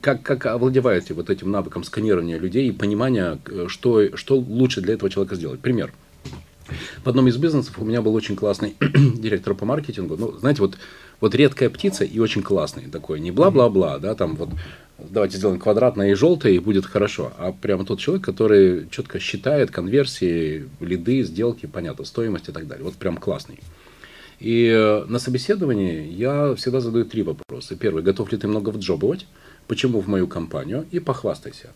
как, 0.00 0.22
как 0.22 0.46
овладеваете 0.46 1.14
вот 1.14 1.30
этим 1.30 1.50
навыком 1.50 1.84
сканирования 1.84 2.38
людей 2.38 2.68
и 2.68 2.72
понимания, 2.72 3.38
э, 3.46 3.66
что, 3.68 4.16
что 4.16 4.36
лучше 4.36 4.80
для 4.80 4.94
этого 4.94 5.10
человека 5.10 5.34
сделать. 5.34 5.60
Пример. 5.60 5.92
В 7.02 7.08
одном 7.08 7.28
из 7.28 7.36
бизнесов 7.36 7.78
у 7.78 7.84
меня 7.84 8.02
был 8.02 8.14
очень 8.14 8.36
классный 8.36 8.76
директор 8.80 9.54
по 9.54 9.64
маркетингу. 9.64 10.16
Ну, 10.16 10.32
знаете, 10.38 10.60
вот, 10.60 10.76
вот 11.20 11.34
редкая 11.34 11.70
птица 11.70 12.04
и 12.04 12.18
очень 12.18 12.42
классный 12.42 12.84
такой. 12.84 13.20
Не 13.20 13.30
бла-бла-бла, 13.30 13.98
да, 13.98 14.14
там 14.14 14.36
вот 14.36 14.50
давайте 14.98 15.36
сделаем 15.36 15.60
квадратное 15.60 16.10
и 16.10 16.14
желтое, 16.14 16.56
и 16.56 16.58
будет 16.58 16.86
хорошо. 16.86 17.32
А 17.38 17.52
прямо 17.52 17.84
тот 17.84 18.00
человек, 18.00 18.24
который 18.24 18.88
четко 18.90 19.18
считает 19.18 19.70
конверсии, 19.70 20.68
лиды, 20.80 21.22
сделки, 21.22 21.66
понятно, 21.66 22.04
стоимость 22.04 22.48
и 22.48 22.52
так 22.52 22.66
далее. 22.66 22.84
Вот 22.84 22.94
прям 22.94 23.16
классный. 23.16 23.60
И 24.40 24.66
э, 24.66 25.04
на 25.06 25.18
собеседовании 25.18 26.06
я 26.12 26.54
всегда 26.54 26.80
задаю 26.80 27.04
три 27.04 27.22
вопроса. 27.22 27.76
Первый, 27.76 28.02
готов 28.02 28.30
ли 28.32 28.38
ты 28.38 28.46
много 28.46 28.70
вджобывать? 28.70 29.26
Почему 29.66 30.00
в 30.00 30.06
мою 30.08 30.28
компанию? 30.28 30.86
И 30.90 31.00
похвастайся. 31.00 31.70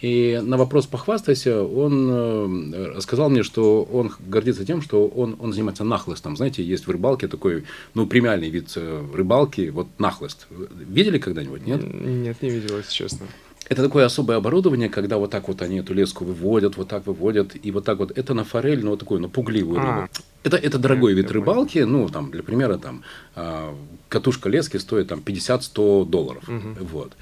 И 0.00 0.40
на 0.42 0.58
вопрос 0.58 0.86
«похвастайся» 0.86 1.62
он 1.62 2.72
э, 2.74 3.00
сказал 3.00 3.30
мне, 3.30 3.42
что 3.42 3.82
он 3.82 4.12
гордится 4.26 4.66
тем, 4.66 4.82
что 4.82 5.06
он, 5.06 5.36
он 5.40 5.52
занимается 5.52 5.84
нахлыстом. 5.84 6.36
Знаете, 6.36 6.62
есть 6.62 6.86
в 6.86 6.90
рыбалке 6.90 7.28
такой, 7.28 7.64
ну, 7.94 8.06
премиальный 8.06 8.50
вид 8.50 8.72
э, 8.76 9.04
рыбалки, 9.14 9.70
вот 9.70 9.86
нахлыст. 9.98 10.48
Видели 10.50 11.18
когда-нибудь, 11.18 11.66
нет? 11.66 11.82
Нет, 11.82 12.42
не 12.42 12.50
видел, 12.50 12.76
если 12.76 12.92
честно. 12.92 13.26
Это 13.68 13.82
такое 13.82 14.04
особое 14.04 14.36
оборудование, 14.36 14.88
когда 14.88 15.16
вот 15.16 15.30
так 15.30 15.48
вот 15.48 15.60
они 15.60 15.78
эту 15.78 15.92
леску 15.92 16.24
выводят, 16.24 16.76
вот 16.76 16.88
так 16.88 17.06
выводят, 17.06 17.56
и 17.60 17.70
вот 17.72 17.84
так 17.84 17.98
вот. 17.98 18.16
Это 18.16 18.34
на 18.34 18.44
форель, 18.44 18.84
ну, 18.84 18.90
вот 18.90 19.00
такую, 19.00 19.20
ну, 19.20 19.28
пугливую 19.28 19.80
А. 19.80 19.82
рыбу. 19.82 20.08
Это, 20.44 20.56
это 20.56 20.78
дорогой 20.78 21.14
вид 21.14 21.30
рыбалки, 21.32 21.78
ну, 21.78 22.08
там, 22.08 22.30
для 22.30 22.42
примера, 22.44 22.78
там, 22.78 23.02
а, 23.34 23.74
катушка 24.08 24.48
лески 24.48 24.76
стоит 24.76 25.08
там 25.08 25.20
50-100 25.20 26.04
долларов. 26.04 26.46
Мгм. 26.46 26.76
Вот. 26.92 27.14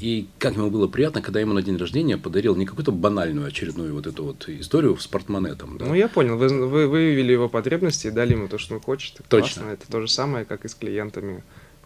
И 0.00 0.28
как 0.38 0.54
ему 0.54 0.70
было 0.70 0.86
приятно, 0.86 1.22
когда 1.22 1.40
ему 1.40 1.52
на 1.52 1.62
день 1.62 1.76
рождения 1.76 2.16
подарил 2.16 2.54
не 2.54 2.66
какую-то 2.66 2.92
банальную 2.92 3.48
очередную 3.48 3.92
вот 3.92 4.06
эту 4.06 4.24
вот 4.24 4.48
историю 4.48 4.96
с 4.96 5.06
портмонетом. 5.08 5.76
Да? 5.76 5.86
Ну, 5.86 5.94
я 5.94 6.08
понял. 6.08 6.36
Вы, 6.36 6.48
вы 6.48 6.86
выявили 6.86 7.32
его 7.32 7.48
потребности 7.48 8.06
и 8.06 8.10
дали 8.10 8.32
ему 8.32 8.46
то, 8.46 8.58
что 8.58 8.74
он 8.74 8.80
хочет. 8.80 9.20
Точно. 9.28 9.62
Классно. 9.62 9.72
Это 9.72 9.90
то 9.90 10.00
же 10.00 10.08
самое, 10.08 10.44
как 10.44 10.64
и 10.64 10.68
с 10.68 10.74
клиентами. 10.74 11.42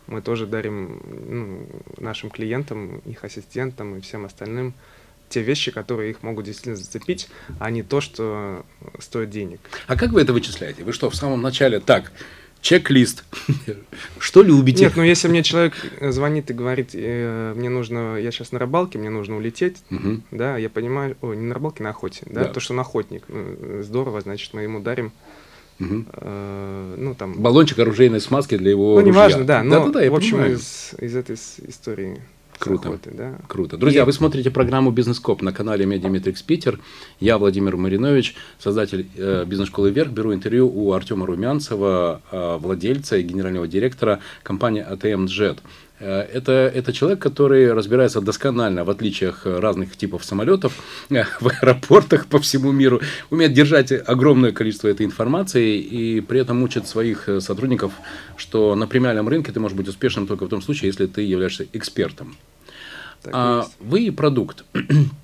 Мы 0.07 0.21
тоже 0.21 0.47
дарим 0.47 1.01
ну, 1.29 1.67
нашим 1.99 2.29
клиентам, 2.29 2.99
их 2.99 3.25
ассистентам 3.25 3.97
и 3.97 4.01
всем 4.01 4.27
остальным 4.27 4.75
те 5.33 5.41
вещи, 5.41 5.71
которые 5.71 6.11
их 6.11 6.23
могут 6.23 6.45
действительно 6.45 6.77
зацепить, 6.77 7.29
а 7.59 7.71
не 7.71 7.83
то, 7.83 8.03
что 8.03 8.67
стоит 8.99 9.31
денег. 9.31 9.61
А 9.87 9.97
как 9.97 10.11
вы 10.11 10.21
это 10.21 10.35
вычисляете? 10.35 10.85
Вы 10.85 10.93
что, 10.93 11.09
в 11.09 11.17
самом 11.17 11.41
начале, 11.41 11.81
так, 11.81 12.13
чек-лист, 12.63 13.25
что 14.19 14.43
любите? 14.43 14.85
Нет, 14.85 14.95
ну 14.97 15.03
если 15.03 15.29
мне 15.29 15.43
человек 15.43 15.75
звонит 16.01 16.51
и 16.51 16.55
говорит, 16.55 16.91
э, 16.95 17.53
мне 17.55 17.69
нужно, 17.69 18.17
я 18.17 18.31
сейчас 18.31 18.53
на 18.53 18.59
рыбалке, 18.59 18.99
мне 18.99 19.11
нужно 19.11 19.37
улететь, 19.37 19.83
да, 20.31 20.57
я 20.57 20.71
понимаю, 20.71 21.17
ой, 21.21 21.37
не 21.37 21.45
на 21.45 21.55
рыбалке, 21.55 21.83
на 21.83 21.91
охоте, 21.91 22.23
да, 22.27 22.45
Да. 22.45 22.49
то, 22.49 22.61
что 22.61 22.73
он 22.73 22.81
охотник, 22.81 23.25
ну, 23.29 23.83
здорово, 23.83 24.21
значит, 24.23 24.55
мы 24.55 24.63
ему 24.63 24.81
дарим, 24.81 25.13
Мгм. 25.79 26.07
э, 26.13 26.95
ну, 26.99 27.15
там, 27.15 27.35
Баллончик 27.35 27.79
оружейной 27.81 28.21
смазки 28.21 28.57
для 28.57 28.71
его 28.71 28.95
Ну, 29.01 29.07
неважно, 29.07 29.45
да, 29.45 29.63
но, 29.65 29.81
Да-да-да, 29.81 30.03
я 30.05 30.11
в 30.11 30.15
общем, 30.15 30.37
понимаю. 30.39 30.55
из, 30.55 30.95
из 31.01 31.17
этой 31.17 31.35
истории 31.35 32.23
Круто. 32.63 32.89
охоты, 32.89 33.11
да. 33.13 33.39
Круто. 33.49 33.77
Друзья, 33.77 34.03
И- 34.03 34.05
вы 34.05 34.13
смотрите 34.13 34.51
программу 34.51 34.91
«Бизнес-коп» 34.91 35.43
на 35.43 35.53
канале 35.53 35.85
Медиаметрикс 35.87 36.43
Питер. 36.43 36.79
Я 37.21 37.39
Владимир 37.39 37.77
Маринович, 37.77 38.35
создатель 38.59 39.09
э, 39.17 39.45
бизнес-школы 39.47 39.91
«Вверх». 39.91 40.11
Беру 40.11 40.33
интервью 40.33 40.69
у 40.73 40.93
Артема 40.93 41.27
Румянцева, 41.27 42.23
э, 42.31 42.57
владельца 42.61 43.17
и 43.17 43.23
генерального 43.23 43.67
директора 43.67 44.21
компании 44.43 44.85
ATM 44.89 45.27
Jet. 45.27 45.59
Э, 46.03 46.27
Это, 46.33 46.53
это 46.53 46.93
человек, 46.93 47.21
который 47.21 47.73
разбирается 47.73 48.21
досконально 48.21 48.85
в 48.85 48.91
отличиях 48.91 49.47
разных 49.47 49.97
типов 49.97 50.25
самолетов 50.25 50.73
э, 51.11 51.25
в 51.41 51.47
аэропортах 51.49 52.27
по 52.27 52.39
всему 52.39 52.73
миру, 52.73 53.01
умеет 53.31 53.53
держать 53.53 53.93
огромное 53.93 54.53
количество 54.53 54.89
этой 54.89 55.07
информации 55.07 55.79
и 55.79 56.21
при 56.21 56.41
этом 56.41 56.63
учит 56.63 56.89
своих 56.89 57.29
э, 57.29 57.41
сотрудников, 57.41 57.93
что 58.37 58.75
на 58.75 58.87
премиальном 58.87 59.29
рынке 59.29 59.53
ты 59.53 59.61
можешь 59.61 59.77
быть 59.77 59.89
успешным 59.89 60.27
только 60.27 60.47
в 60.47 60.49
том 60.49 60.61
случае, 60.63 60.89
если 60.89 61.07
ты 61.07 61.23
являешься 61.23 61.67
экспертом. 61.73 62.37
Так 63.23 63.33
А 63.35 63.59
есть. 63.61 63.77
вы 63.81 64.13
продукт. 64.13 64.65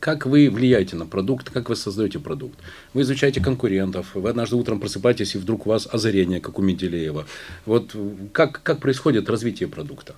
Как 0.00 0.26
вы 0.26 0.48
влияете 0.48 0.94
на 0.94 1.06
продукт, 1.06 1.50
как 1.50 1.68
вы 1.68 1.76
создаете 1.76 2.20
продукт? 2.20 2.58
Вы 2.94 3.02
изучаете 3.02 3.40
конкурентов, 3.40 4.14
вы 4.14 4.30
однажды 4.30 4.54
утром 4.54 4.78
просыпаетесь, 4.78 5.34
и 5.34 5.38
вдруг 5.38 5.66
у 5.66 5.70
вас 5.70 5.88
озарение, 5.90 6.40
как 6.40 6.58
у 6.58 6.62
Менделеева. 6.62 7.26
Вот 7.66 7.96
как, 8.32 8.62
как 8.62 8.78
происходит 8.78 9.28
развитие 9.28 9.68
продукта? 9.68 10.14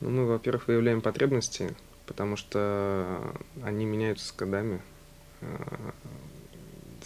Ну, 0.00 0.10
мы, 0.10 0.26
во-первых, 0.26 0.68
выявляем 0.68 1.02
потребности, 1.02 1.74
потому 2.06 2.36
что 2.36 3.34
они 3.62 3.84
меняются 3.84 4.28
с 4.28 4.32
годами. 4.32 4.80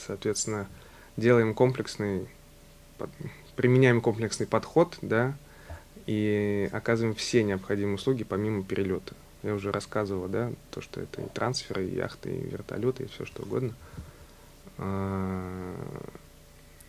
Соответственно, 0.07 0.69
делаем 1.17 1.55
комплексный, 1.55 2.29
применяем 3.57 4.01
комплексный 4.01 4.47
подход, 4.47 4.97
да, 5.03 5.37
и 6.07 6.69
оказываем 6.73 7.17
все 7.17 7.43
необходимые 7.43 7.97
услуги 7.97 8.23
помимо 8.23 8.63
перелета. 8.63 9.15
Я 9.43 9.55
уже 9.55 9.73
рассказывал, 9.73 10.29
да, 10.29 10.53
то, 10.71 10.81
что 10.81 11.01
это 11.01 11.23
и 11.23 11.29
трансферы, 11.29 11.87
и 11.87 11.95
яхты, 11.95 12.31
и 12.31 12.49
вертолеты, 12.49 13.05
и 13.05 13.07
все 13.07 13.25
что 13.25 13.43
угодно. 13.43 13.75
А, 14.79 15.75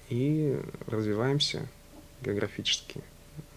И 0.10 0.60
развиваемся 0.88 1.68
географически. 2.22 3.02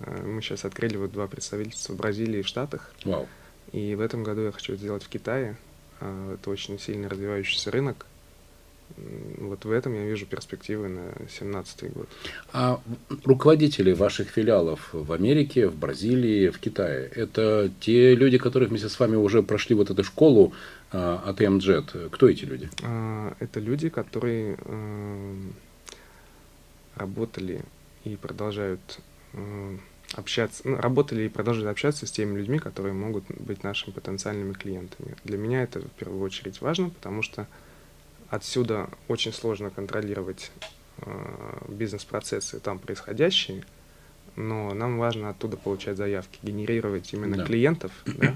А, 0.01 0.23
Мы 0.25 0.41
сейчас 0.43 0.65
открыли 0.65 0.97
вот 0.97 1.13
два 1.13 1.27
представительства 1.27 1.93
в 1.93 1.97
Бразилии 1.97 2.41
и 2.41 2.43
в 2.43 2.47
Штатах. 2.49 2.93
Вау. 3.05 3.29
И 3.73 3.95
в 3.95 4.01
этом 4.01 4.23
году 4.23 4.43
я 4.43 4.53
хочу 4.53 4.75
это 4.75 4.83
сделать 4.83 5.03
в 5.03 5.09
Китае. 5.09 5.57
А, 6.01 6.35
Это 6.35 6.51
очень 6.51 6.79
сильно 6.79 7.09
развивающийся 7.09 7.71
рынок. 7.71 8.07
Вот 9.39 9.65
в 9.65 9.71
этом 9.71 9.95
я 9.95 10.05
вижу 10.05 10.27
перспективы 10.27 10.89
на 10.89 11.13
2017 11.17 11.93
год. 11.93 12.09
А 12.53 12.81
руководители 13.25 13.93
ваших 13.93 14.29
филиалов 14.29 14.91
в 14.93 15.13
Америке, 15.13 15.67
в 15.67 15.77
Бразилии, 15.77 16.49
в 16.49 16.59
Китае, 16.59 17.11
это 17.15 17.71
те 17.81 18.15
люди, 18.15 18.39
которые 18.39 18.69
вместе 18.69 18.89
с 18.89 18.99
вами 19.01 19.17
уже 19.17 19.43
прошли 19.43 19.75
вот 19.75 19.91
эту 19.91 20.05
школу 20.05 20.53
а, 20.93 21.33
ATM 21.33 21.59
Jet. 21.59 22.09
Кто 22.11 22.29
эти 22.29 22.45
люди? 22.45 22.71
А, 22.83 23.35
Это 23.41 23.59
люди, 23.59 23.89
которые 23.89 24.57
эм, 24.65 25.55
работали 26.95 27.63
и 28.05 28.17
продолжают 28.17 29.01
эм, 29.33 29.81
общаться, 30.13 30.63
ну, 30.65 30.77
работали 30.77 31.23
и 31.25 31.29
продолжили 31.29 31.67
общаться 31.67 32.07
с 32.07 32.11
теми 32.11 32.39
людьми, 32.39 32.59
которые 32.59 32.95
могут 32.95 33.25
быть 33.41 33.65
нашими 33.65 33.93
потенциальными 33.93 34.53
клиентами. 34.53 35.17
Для 35.25 35.39
меня 35.39 35.63
это 35.63 35.81
в 35.81 35.91
первую 35.99 36.23
очередь 36.23 36.61
важно, 36.61 36.91
потому 36.91 37.23
что 37.23 37.49
отсюда 38.31 38.89
очень 39.09 39.33
сложно 39.33 39.71
контролировать 39.71 40.51
э, 40.99 41.59
бизнес-процессы 41.69 42.61
там 42.61 42.79
происходящие, 42.79 43.65
но 44.37 44.75
нам 44.75 44.99
важно 44.99 45.31
оттуда 45.31 45.57
получать 45.57 45.97
заявки, 45.97 46.39
генерировать 46.43 47.13
именно 47.13 47.37
да. 47.37 47.45
клиентов, 47.45 47.93
да? 48.07 48.35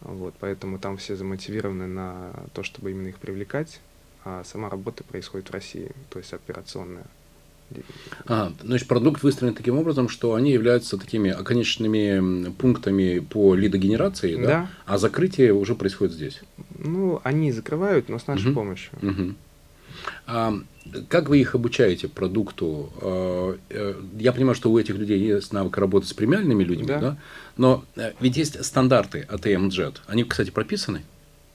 вот, 0.00 0.34
поэтому 0.38 0.78
там 0.78 0.96
все 0.96 1.16
замотивированы 1.16 1.86
на 1.86 2.32
то, 2.54 2.62
чтобы 2.62 2.90
именно 2.90 3.08
их 3.08 3.18
привлекать, 3.18 3.80
а 4.24 4.42
сама 4.44 4.68
работа 4.68 5.04
происходит 5.04 5.48
в 5.48 5.52
России, 5.52 5.92
то 6.10 6.18
есть 6.18 6.32
операционная. 6.32 7.06
А, 8.26 8.52
значит, 8.62 8.88
продукт 8.88 9.22
выстроен 9.22 9.54
таким 9.54 9.78
образом, 9.78 10.08
что 10.08 10.34
они 10.34 10.52
являются 10.52 10.96
такими 10.96 11.30
оконечными 11.30 12.50
пунктами 12.50 13.18
по 13.18 13.54
лидогенерации, 13.54 14.36
да? 14.36 14.46
да? 14.46 14.70
А 14.86 14.98
закрытие 14.98 15.52
уже 15.52 15.74
происходит 15.74 16.14
здесь. 16.14 16.40
Ну, 16.78 17.20
они 17.24 17.52
закрывают, 17.52 18.08
но 18.08 18.18
с 18.18 18.26
нашей 18.26 18.48
угу. 18.48 18.60
помощью. 18.60 18.92
Угу. 19.02 19.34
А, 20.26 20.54
как 21.08 21.28
вы 21.28 21.40
их 21.40 21.54
обучаете 21.54 22.08
продукту? 22.08 22.92
А, 23.00 23.58
э, 23.70 23.94
я 24.18 24.32
понимаю, 24.32 24.54
что 24.54 24.70
у 24.70 24.78
этих 24.78 24.96
людей 24.96 25.18
есть 25.18 25.52
навык 25.52 25.76
работы 25.78 26.06
с 26.06 26.12
премиальными 26.12 26.64
людьми, 26.64 26.86
да? 26.86 27.00
да? 27.00 27.18
Но 27.56 27.84
э, 27.96 28.12
ведь 28.20 28.36
есть 28.36 28.64
стандарты 28.64 29.26
от 29.28 29.46
AMJet. 29.46 29.96
Они, 30.06 30.24
кстати, 30.24 30.50
прописаны? 30.50 31.02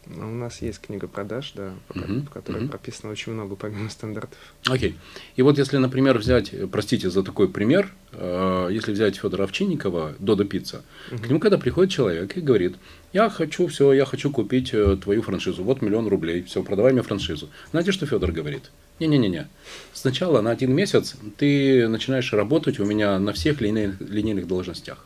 У 0.08 0.26
нас 0.26 0.62
есть 0.64 0.80
книга 0.80 1.08
продаж, 1.08 1.54
да, 1.56 1.74
uh-huh, 1.90 2.26
в 2.26 2.30
которой 2.30 2.64
uh-huh. 2.64 2.70
прописано 2.70 3.12
очень 3.12 3.34
много 3.34 3.56
помимо 3.56 3.90
стандартов. 3.90 4.38
Окей. 4.68 4.92
Okay. 4.92 4.96
И 5.36 5.42
вот 5.44 5.60
если, 5.60 5.78
например, 5.78 6.18
взять, 6.18 6.54
простите 6.72 7.12
за 7.12 7.22
такой 7.22 7.48
пример, 7.48 7.94
э, 8.14 8.70
если 8.72 8.94
взять 8.94 9.18
Федора 9.18 9.44
Овчинникова, 9.44 10.16
Додо 10.18 10.44
Пицца, 10.44 10.84
uh-huh. 11.12 11.22
к 11.22 11.30
нему 11.30 11.40
когда 11.40 11.60
приходит 11.60 11.94
человек 11.94 12.36
и 12.36 12.42
говорит, 12.42 12.78
я 13.14 13.30
хочу 13.30 13.68
все, 13.68 13.94
я 13.94 14.06
хочу 14.06 14.32
купить 14.32 14.74
э, 14.74 14.98
твою 14.98 15.22
франшизу, 15.22 15.64
вот 15.64 15.84
миллион 15.84 16.08
рублей, 16.08 16.42
все, 16.44 16.64
продавай 16.64 16.94
мне 16.94 17.04
франшизу. 17.04 17.50
Знаете, 17.70 17.92
что 17.92 18.08
Федор 18.08 18.32
говорит? 18.32 18.72
Не-не-не-не. 19.00 19.48
Сначала 19.94 20.42
на 20.42 20.50
один 20.50 20.74
месяц 20.74 21.16
ты 21.38 21.88
начинаешь 21.88 22.34
работать 22.34 22.80
у 22.80 22.86
меня 22.86 23.20
на 23.20 23.34
всех 23.34 23.62
линейных, 23.62 24.02
линейных 24.02 24.48
должностях. 24.48 25.06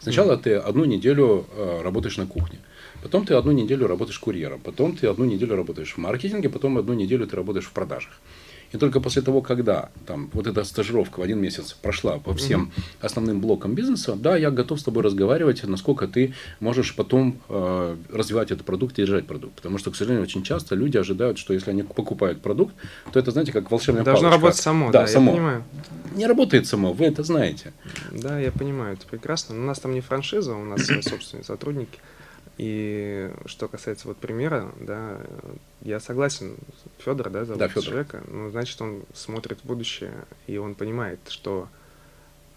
Сначала 0.00 0.32
uh-huh. 0.32 0.42
ты 0.42 0.54
одну 0.56 0.84
неделю 0.84 1.46
э, 1.56 1.80
работаешь 1.82 2.18
на 2.18 2.26
кухне. 2.26 2.58
Потом 3.04 3.26
ты 3.26 3.34
одну 3.34 3.52
неделю 3.52 3.86
работаешь 3.86 4.18
курьером, 4.18 4.60
потом 4.60 4.96
ты 4.96 5.08
одну 5.08 5.26
неделю 5.26 5.56
работаешь 5.56 5.92
в 5.92 5.98
маркетинге, 5.98 6.48
потом 6.48 6.78
одну 6.78 6.94
неделю 6.94 7.26
ты 7.26 7.36
работаешь 7.36 7.66
в 7.66 7.70
продажах. 7.72 8.12
И 8.72 8.78
только 8.78 8.98
после 8.98 9.20
того, 9.20 9.42
когда 9.42 9.90
там, 10.06 10.30
вот 10.32 10.46
эта 10.46 10.64
стажировка 10.64 11.20
в 11.20 11.22
один 11.22 11.38
месяц 11.38 11.74
прошла 11.74 12.18
по 12.18 12.32
всем 12.32 12.72
основным 13.02 13.40
блокам 13.40 13.74
бизнеса, 13.74 14.16
да, 14.16 14.38
я 14.38 14.50
готов 14.50 14.80
с 14.80 14.84
тобой 14.84 15.02
разговаривать, 15.02 15.62
насколько 15.64 16.08
ты 16.08 16.32
можешь 16.60 16.96
потом 16.96 17.38
э, 17.50 17.96
развивать 18.10 18.50
этот 18.50 18.64
продукт 18.64 18.98
и 18.98 19.02
держать 19.02 19.26
продукт. 19.26 19.56
Потому 19.56 19.76
что, 19.76 19.90
к 19.90 19.96
сожалению, 19.96 20.24
очень 20.24 20.42
часто 20.42 20.74
люди 20.74 20.96
ожидают, 20.96 21.36
что 21.36 21.52
если 21.52 21.72
они 21.72 21.82
покупают 21.82 22.40
продукт, 22.40 22.74
то 23.12 23.18
это, 23.18 23.32
знаете, 23.32 23.52
как 23.52 23.70
волшебная 23.70 24.02
Должно 24.02 24.28
палочка. 24.28 24.40
работать 24.40 24.62
само, 24.62 24.90
да, 24.90 25.02
да 25.02 25.06
само. 25.08 25.30
я 25.30 25.36
понимаю. 25.36 25.64
Не 26.16 26.26
работает 26.26 26.66
само, 26.66 26.94
вы 26.94 27.04
это 27.04 27.22
знаете. 27.22 27.74
Да, 28.12 28.40
я 28.40 28.50
понимаю, 28.50 28.94
это 28.94 29.06
прекрасно. 29.06 29.54
Но 29.54 29.62
у 29.62 29.66
нас 29.66 29.78
там 29.78 29.92
не 29.92 30.00
франшиза, 30.00 30.54
у 30.54 30.64
нас 30.64 30.86
собственные 30.86 31.44
сотрудники. 31.44 31.98
И 32.56 33.32
что 33.46 33.66
касается 33.66 34.06
вот 34.06 34.16
примера, 34.16 34.72
да, 34.80 35.20
я 35.82 35.98
согласен, 35.98 36.56
Федор, 36.98 37.30
да, 37.30 37.44
зовут 37.44 37.58
да, 37.58 37.68
Федор. 37.68 37.84
человека, 37.84 38.22
ну, 38.28 38.50
значит, 38.50 38.80
он 38.80 39.02
смотрит 39.12 39.60
в 39.60 39.64
будущее, 39.64 40.24
и 40.46 40.56
он 40.56 40.76
понимает, 40.76 41.18
что 41.28 41.68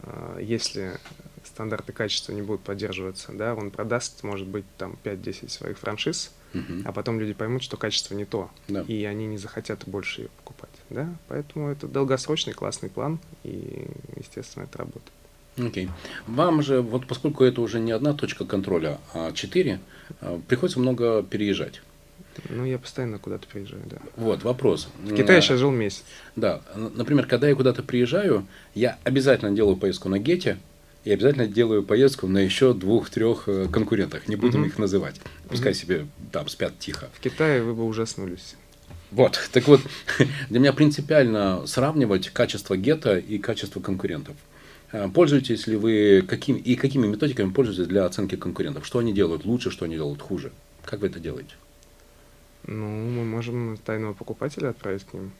э, 0.04 0.40
если 0.44 1.00
стандарты 1.44 1.94
качества 1.94 2.32
не 2.32 2.44
будут 2.44 2.62
поддерживаться, 2.62 3.32
да, 3.32 3.56
он 3.56 3.72
продаст, 3.72 4.24
может 4.24 4.48
быть, 4.48 4.66
там 4.78 4.98
5-10 5.04 5.50
своих 5.50 5.80
франшиз, 5.80 6.32
угу. 6.54 6.84
а 6.86 6.92
потом 6.92 7.20
люди 7.20 7.34
поймут, 7.34 7.64
что 7.64 7.76
качество 7.76 8.14
не 8.14 8.26
то, 8.26 8.52
да. 8.68 8.82
и 8.82 9.04
они 9.04 9.26
не 9.26 9.40
захотят 9.40 9.88
больше 9.88 10.22
ее 10.22 10.30
покупать, 10.38 10.70
да, 10.92 11.10
поэтому 11.28 11.70
это 11.70 11.88
долгосрочный 11.88 12.54
классный 12.54 12.90
план, 12.90 13.20
и, 13.44 13.88
естественно, 14.16 14.66
это 14.66 14.78
работает. 14.78 15.12
Окей. 15.58 15.86
Okay. 15.86 15.90
Вам 16.28 16.62
же, 16.62 16.82
вот 16.82 17.08
поскольку 17.08 17.44
это 17.44 17.62
уже 17.62 17.80
не 17.80 17.92
одна 17.92 18.14
точка 18.14 18.46
контроля, 18.46 19.00
а 19.14 19.32
четыре, 19.32 19.80
э, 20.22 20.40
приходится 20.48 20.80
много 20.80 21.24
переезжать. 21.24 21.82
Ну, 22.50 22.66
я 22.66 22.78
постоянно 22.78 23.18
куда-то 23.18 23.48
приезжаю, 23.48 23.82
да. 23.90 23.98
Вот, 24.16 24.44
вопрос. 24.44 24.90
В 25.04 25.16
Китае 25.16 25.42
сейчас 25.42 25.60
жил 25.60 25.72
месяц. 25.72 26.04
Да. 26.36 26.62
Например, 26.76 27.26
когда 27.26 27.50
я 27.50 27.56
куда-то 27.56 27.82
приезжаю, 27.82 28.46
я 28.76 29.00
обязательно 29.04 29.52
делаю 29.52 29.76
поездку 29.76 30.08
на 30.08 30.20
Гете, 30.20 30.58
и 31.08 31.12
обязательно 31.12 31.48
делаю 31.48 31.84
поездку 31.84 32.28
на 32.28 32.40
еще 32.40 32.74
двух-трех 32.74 33.44
э, 33.48 33.68
конкурентах. 33.72 34.28
Не 34.28 34.36
будем 34.36 34.60
угу. 34.60 34.68
их 34.68 34.78
называть. 34.78 35.22
Пускай 35.48 35.72
угу. 35.72 35.80
себе 35.80 36.08
там 36.34 36.50
спят 36.50 36.78
тихо. 36.80 37.08
В 37.14 37.22
Китае 37.22 37.64
вы 37.64 37.74
бы 37.74 37.86
ужаснулись. 37.86 38.56
Вот, 39.12 39.40
так 39.54 39.66
вот, 39.70 39.80
для 40.50 40.60
меня 40.60 40.74
принципиально 40.74 41.66
сравнивать 41.66 42.30
качество 42.32 42.76
гетто 42.76 43.18
и 43.18 43.38
качество 43.38 43.80
конкурентов. 43.80 44.36
Э, 44.92 45.10
пользуетесь 45.10 45.68
ли 45.68 45.76
вы 45.76 46.24
каким, 46.28 46.58
и 46.58 46.76
какими 46.76 47.08
методиками 47.08 47.52
пользуетесь 47.52 47.88
для 47.88 48.06
оценки 48.06 48.36
конкурентов? 48.36 48.86
Что 48.86 49.00
они 49.00 49.14
делают 49.14 49.46
лучше, 49.46 49.72
что 49.72 49.86
они 49.86 49.96
делают 49.96 50.22
хуже? 50.22 50.52
Как 50.86 51.02
вы 51.02 51.08
это 51.08 51.20
делаете? 51.20 51.56
Ну, 52.66 52.86
мы 52.86 53.26
можем 53.26 53.78
тайного 53.78 54.14
покупателя 54.14 54.70
отправить 54.70 55.04
к 55.04 55.14
ним. 55.14 55.32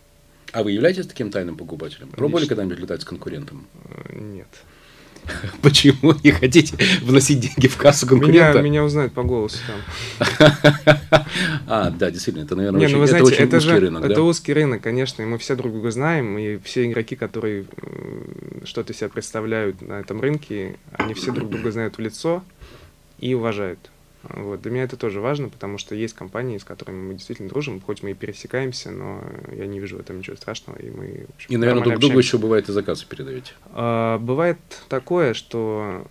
А 0.54 0.64
вы 0.64 0.72
являетесь 0.72 1.08
таким 1.08 1.30
тайным 1.30 1.58
покупателем? 1.58 2.10
Пробовали 2.10 2.46
когда-нибудь 2.46 2.80
летать 2.80 3.02
с 3.02 3.06
конкурентом? 3.06 3.68
Э, 3.86 4.16
нет. 4.16 4.48
Почему 5.62 6.14
не 6.24 6.32
хотите 6.32 6.76
вносить 7.02 7.40
деньги 7.40 7.68
в 7.68 7.78
кассу 7.78 8.08
конкурента? 8.08 8.60
Меня, 8.60 8.62
меня 8.62 8.84
узнают 8.84 9.14
по 9.14 9.24
голосу 9.24 9.58
там. 9.68 10.52
А, 11.68 11.90
да, 11.90 12.10
действительно, 12.12 12.44
это, 12.44 12.56
наверное, 12.56 12.80
не, 12.80 12.86
очень, 12.86 12.96
ну, 12.96 13.02
вы 13.02 13.08
знаете, 13.08 13.28
это 13.28 13.36
очень 13.36 13.48
это 13.48 13.58
узкий 13.58 13.70
же, 13.70 13.80
рынок. 13.80 14.06
Это 14.06 14.16
да? 14.16 14.22
узкий 14.24 14.54
рынок, 14.54 14.82
конечно, 14.82 15.22
и 15.22 15.26
мы 15.26 15.38
все 15.38 15.56
друг 15.56 15.74
друга 15.74 15.92
знаем, 15.92 16.38
и 16.38 16.58
все 16.60 16.90
игроки, 16.90 17.16
которые 17.16 17.66
что-то 18.64 18.94
себя 18.94 19.10
представляют 19.10 19.82
на 19.82 20.00
этом 20.00 20.22
рынке, 20.22 20.78
они 20.94 21.14
все 21.14 21.32
друг 21.32 21.50
друга 21.50 21.72
знают 21.72 21.98
в 21.98 22.02
лицо 22.02 22.44
и 23.20 23.34
уважают. 23.34 23.80
Вот. 24.24 24.62
Для 24.62 24.72
меня 24.72 24.84
это 24.84 24.98
тоже 24.98 25.22
важно, 25.22 25.50
потому 25.50 25.78
что 25.78 25.96
есть 25.96 26.14
компании, 26.14 26.58
с 26.58 26.64
которыми 26.64 27.08
мы 27.08 27.14
действительно 27.14 27.50
дружим, 27.50 27.80
хоть 27.80 28.04
мы 28.04 28.12
и 28.12 28.14
пересекаемся, 28.14 28.92
но 28.92 29.24
я 29.52 29.68
не 29.68 29.80
вижу 29.80 29.98
в 29.98 30.00
этом 30.00 30.20
ничего 30.20 30.36
страшного. 30.36 30.78
И, 30.78 30.90
мы, 30.90 31.26
в 31.28 31.36
общем, 31.36 31.50
и 31.50 31.58
наверное, 31.58 31.84
друг 31.84 32.00
другу 32.00 32.18
еще 32.18 32.38
бывает 32.38 32.68
и 32.70 32.72
заказы 32.72 33.06
передаете. 33.08 33.54
А, 33.74 34.18
бывает 34.18 34.58
такое, 34.90 35.34
что, 35.34 36.06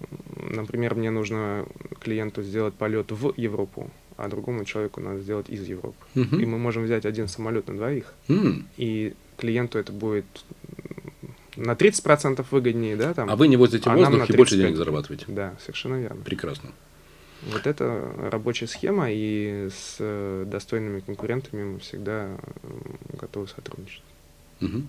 например, 0.50 0.94
мне 0.94 1.10
нужно 1.10 1.66
клиенту 2.00 2.42
сделать 2.42 2.74
полет 2.74 3.10
в 3.10 3.34
Европу, 3.36 3.90
а 4.16 4.28
другому 4.28 4.64
человеку 4.64 5.00
надо 5.00 5.20
сделать 5.20 5.50
из 5.50 5.66
Европы. 5.66 5.96
Угу. 6.14 6.36
И 6.36 6.46
мы 6.46 6.58
можем 6.58 6.84
взять 6.84 7.04
один 7.04 7.28
самолет 7.28 7.68
на 7.68 7.76
двоих, 7.76 8.14
mm. 8.28 8.62
и 8.76 9.14
клиенту 9.36 9.78
это 9.78 9.92
будет 9.92 10.24
на 11.56 11.72
30% 11.72 12.44
выгоднее, 12.50 12.96
да, 12.96 13.14
там. 13.14 13.30
А 13.30 13.36
вы 13.36 13.48
не 13.48 13.56
возите 13.56 13.88
а 13.90 13.96
воздух 13.96 14.30
и 14.30 14.36
больше 14.36 14.56
денег 14.56 14.76
зарабатываете. 14.76 15.24
Да, 15.28 15.54
совершенно 15.60 15.96
верно. 15.96 16.22
Прекрасно. 16.22 16.70
Вот 17.52 17.66
это 17.66 18.12
рабочая 18.30 18.66
схема, 18.66 19.06
и 19.10 19.68
с 19.70 19.96
э, 20.00 20.44
достойными 20.46 21.00
конкурентами 21.00 21.62
мы 21.64 21.78
всегда 21.78 22.28
готовы 23.18 23.46
сотрудничать. 23.46 24.02
Угу. 24.60 24.82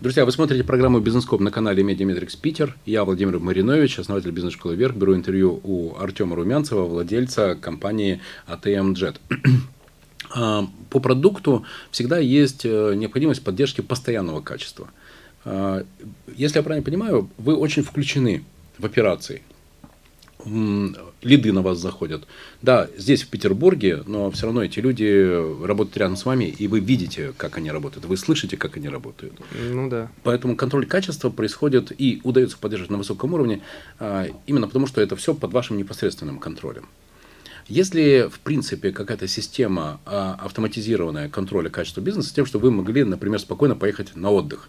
Друзья, 0.00 0.24
вы 0.24 0.32
смотрите 0.32 0.64
программу 0.64 0.98
«Бизнес-коп» 0.98 1.40
на 1.40 1.50
канале 1.50 1.82
Медиаметрикс 1.82 2.34
Питер. 2.34 2.76
Я 2.86 3.04
Владимир 3.04 3.38
Маринович, 3.38 3.98
основатель 3.98 4.30
бизнес-школы 4.30 4.74
«Вверх». 4.74 4.96
Беру 4.96 5.14
интервью 5.14 5.60
у 5.62 5.94
Артема 5.96 6.34
Румянцева, 6.34 6.84
владельца 6.84 7.54
компании 7.54 8.20
ATM 8.48 8.94
Jet. 8.94 9.16
А, 10.34 10.66
по 10.88 10.98
продукту 10.98 11.64
всегда 11.90 12.18
есть 12.18 12.64
э, 12.64 12.94
необходимость 12.94 13.44
поддержки 13.44 13.80
постоянного 13.80 14.40
качества. 14.40 14.88
А, 15.44 15.84
если 16.34 16.58
я 16.58 16.62
правильно 16.62 16.84
понимаю, 16.84 17.28
вы 17.36 17.54
очень 17.54 17.82
включены 17.82 18.44
в 18.78 18.86
операции 18.86 19.42
лиды 20.44 21.52
на 21.52 21.62
вас 21.62 21.78
заходят. 21.78 22.26
Да, 22.62 22.88
здесь 22.96 23.22
в 23.22 23.28
Петербурге, 23.28 24.02
но 24.06 24.30
все 24.30 24.46
равно 24.46 24.64
эти 24.64 24.80
люди 24.80 25.64
работают 25.64 25.96
рядом 25.96 26.16
с 26.16 26.24
вами, 26.24 26.44
и 26.44 26.68
вы 26.68 26.80
видите, 26.80 27.32
как 27.36 27.58
они 27.58 27.70
работают, 27.70 28.06
вы 28.06 28.16
слышите, 28.16 28.56
как 28.56 28.76
они 28.76 28.88
работают. 28.88 29.34
Ну 29.58 29.88
да. 29.88 30.10
Поэтому 30.22 30.56
контроль 30.56 30.86
качества 30.86 31.30
происходит 31.30 31.92
и 31.96 32.20
удается 32.24 32.58
поддерживать 32.58 32.90
на 32.90 32.98
высоком 32.98 33.34
уровне, 33.34 33.62
а, 33.98 34.26
именно 34.46 34.66
потому 34.66 34.86
что 34.86 35.00
это 35.00 35.16
все 35.16 35.34
под 35.34 35.52
вашим 35.52 35.76
непосредственным 35.76 36.38
контролем. 36.38 36.86
Если, 37.72 38.28
в 38.30 38.38
принципе, 38.40 38.92
какая-то 38.92 39.26
система 39.26 39.98
а, 40.04 40.34
автоматизированная 40.42 41.30
контроля 41.30 41.70
качества 41.70 42.02
бизнеса, 42.02 42.34
тем, 42.34 42.44
что 42.44 42.58
вы 42.58 42.70
могли, 42.70 43.02
например, 43.02 43.38
спокойно 43.38 43.74
поехать 43.74 44.14
на 44.14 44.30
отдых, 44.30 44.68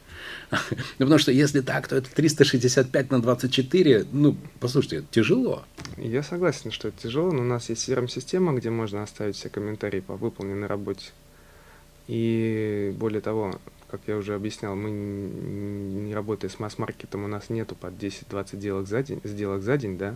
потому 0.97 1.17
что 1.17 1.33
если 1.33 1.59
так, 1.59 1.85
то 1.89 1.97
это 1.97 2.09
365 2.15 3.11
на 3.11 3.21
24. 3.21 4.05
Ну, 4.13 4.37
послушайте, 4.61 5.03
тяжело. 5.11 5.65
Я 5.97 6.23
согласен, 6.23 6.71
что 6.71 6.87
это 6.87 7.01
тяжело, 7.01 7.33
но 7.33 7.41
у 7.41 7.45
нас 7.45 7.67
есть 7.67 7.89
CRM-система, 7.89 8.53
где 8.53 8.69
можно 8.69 9.03
оставить 9.03 9.35
все 9.35 9.49
комментарии 9.49 9.99
по 9.99 10.15
выполненной 10.15 10.67
работе. 10.67 11.07
И 12.07 12.95
более 12.97 13.19
того, 13.19 13.59
как 13.91 13.99
я 14.07 14.15
уже 14.15 14.33
объяснял, 14.33 14.77
мы 14.77 14.91
не 14.91 16.15
работая 16.15 16.47
с 16.47 16.57
масс-маркетом, 16.57 17.25
у 17.25 17.27
нас 17.27 17.49
нету 17.49 17.75
под 17.75 17.95
10-20 17.95 18.55
сделок 18.55 18.87
за 18.87 19.03
день, 19.03 19.19
сделок 19.25 19.61
за 19.61 19.75
день, 19.75 19.97
да, 19.97 20.15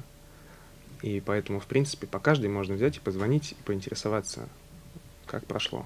и 1.02 1.22
поэтому, 1.22 1.60
в 1.60 1.66
принципе, 1.66 2.08
по 2.08 2.20
каждой 2.20 2.50
можно 2.50 2.76
взять 2.76 2.98
и 2.98 3.02
позвонить 3.02 3.52
и 3.52 3.64
поинтересоваться, 3.64 4.48
как 5.26 5.46
прошло, 5.46 5.86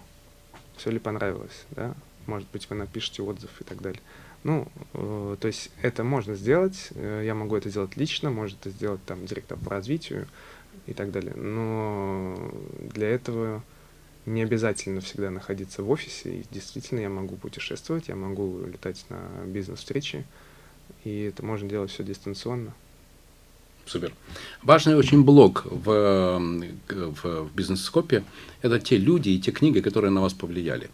все 0.77 0.91
ли 0.91 0.99
понравилось, 0.99 1.65
да, 1.71 1.95
может 2.27 2.49
быть, 2.51 2.69
вы 2.69 2.75
напишите 2.75 3.21
отзыв 3.21 3.49
и 3.59 3.63
так 3.63 3.81
далее. 3.81 4.01
Ну, 4.43 4.67
э, 4.93 5.37
то 5.39 5.47
есть 5.47 5.71
это 5.81 6.03
можно 6.03 6.35
сделать, 6.35 6.89
э, 6.95 7.23
я 7.25 7.35
могу 7.35 7.55
это 7.55 7.69
сделать 7.69 7.95
лично, 7.95 8.31
может 8.31 8.59
это 8.61 8.71
сделать 8.71 9.03
там 9.05 9.25
директор 9.25 9.57
по 9.57 9.69
развитию 9.69 10.27
и 10.87 10.93
так 10.93 11.11
далее. 11.11 11.33
Но 11.35 12.51
для 12.93 13.09
этого 13.09 13.63
не 14.25 14.41
обязательно 14.43 15.01
всегда 15.01 15.29
находиться 15.29 15.83
в 15.83 15.89
офисе. 15.89 16.39
И 16.39 16.45
действительно 16.51 16.99
я 16.99 17.09
могу 17.09 17.35
путешествовать, 17.35 18.07
я 18.07 18.15
могу 18.15 18.65
летать 18.65 19.05
на 19.09 19.45
бизнес-встречи, 19.45 20.25
и 21.03 21.23
это 21.23 21.45
можно 21.45 21.69
делать 21.69 21.91
все 21.91 22.03
дистанционно. 22.03 22.73
Супер. 23.85 24.13
Важный 24.63 24.95
очень 24.95 25.23
блок 25.23 25.65
в, 25.65 26.39
в, 26.89 27.23
в 27.23 27.55
бизнес-скопе– 27.55 28.23
это 28.61 28.79
те 28.79 28.97
люди 28.97 29.29
и 29.29 29.39
те 29.39 29.51
книги, 29.51 29.79
которые 29.79 30.11
на 30.11 30.21
вас 30.21 30.33
повлияли. 30.33 30.89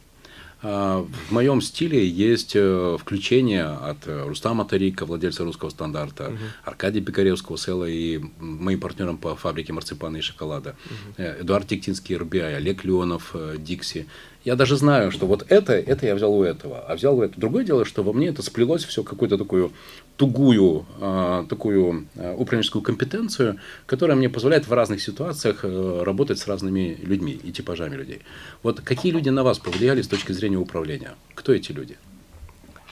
А, 0.64 1.06
в 1.30 1.32
моем 1.32 1.62
стиле 1.62 2.08
есть 2.08 2.56
э, 2.56 2.98
включение 3.00 3.66
от 3.66 4.08
э, 4.08 4.28
Рустама 4.28 4.66
Тарика, 4.66 5.06
владельца 5.06 5.44
русского 5.44 5.70
стандарта, 5.70 6.30
угу. 6.30 6.38
Аркадия 6.64 7.02
Пикаревского, 7.04 7.60
Села 7.60 7.86
и 7.86 8.20
моим 8.40 8.80
партнером 8.80 9.18
по 9.18 9.36
фабрике 9.36 9.74
марципана 9.74 10.18
и 10.18 10.22
шоколада, 10.22 10.76
угу. 10.86 11.24
Эдуард 11.24 11.68
Тиктинский, 11.68 12.18
РБИ, 12.18 12.40
Олег 12.40 12.84
Леонов, 12.86 13.36
Дикси. 13.58 14.08
Я 14.48 14.56
даже 14.56 14.78
знаю, 14.78 15.12
что 15.12 15.28
вот 15.28 15.46
это, 15.50 15.74
это 15.74 16.06
я 16.06 16.16
взял 16.16 16.34
у 16.34 16.42
этого, 16.42 16.80
а 16.80 16.96
взял 16.96 17.20
у 17.20 17.22
этого. 17.22 17.38
Другое 17.38 17.66
дело, 17.66 17.84
что 17.84 18.02
во 18.02 18.14
мне 18.14 18.28
это 18.28 18.42
сплелось 18.42 18.86
все 18.86 19.04
какую-то 19.04 19.38
такую 19.38 19.74
тугую, 20.16 20.86
э, 21.02 21.46
такую 21.50 22.08
э, 22.16 22.34
управленческую 22.34 22.82
компетенцию, 22.82 23.60
которая 23.86 24.16
мне 24.16 24.30
позволяет 24.30 24.66
в 24.66 24.72
разных 24.72 25.02
ситуациях 25.02 25.66
э, 25.66 26.02
работать 26.02 26.40
с 26.40 26.48
разными 26.48 26.98
людьми 27.04 27.34
и 27.34 27.52
типажами 27.52 27.98
людей. 27.98 28.22
Вот 28.64 28.80
какие 28.80 29.12
люди 29.12 29.28
на 29.28 29.44
вас 29.44 29.60
повлияли 29.60 30.02
с 30.02 30.08
точки 30.08 30.32
зрения 30.32 30.58
управления? 30.58 31.16
Кто 31.36 31.52
эти 31.52 31.74
люди? 31.74 31.98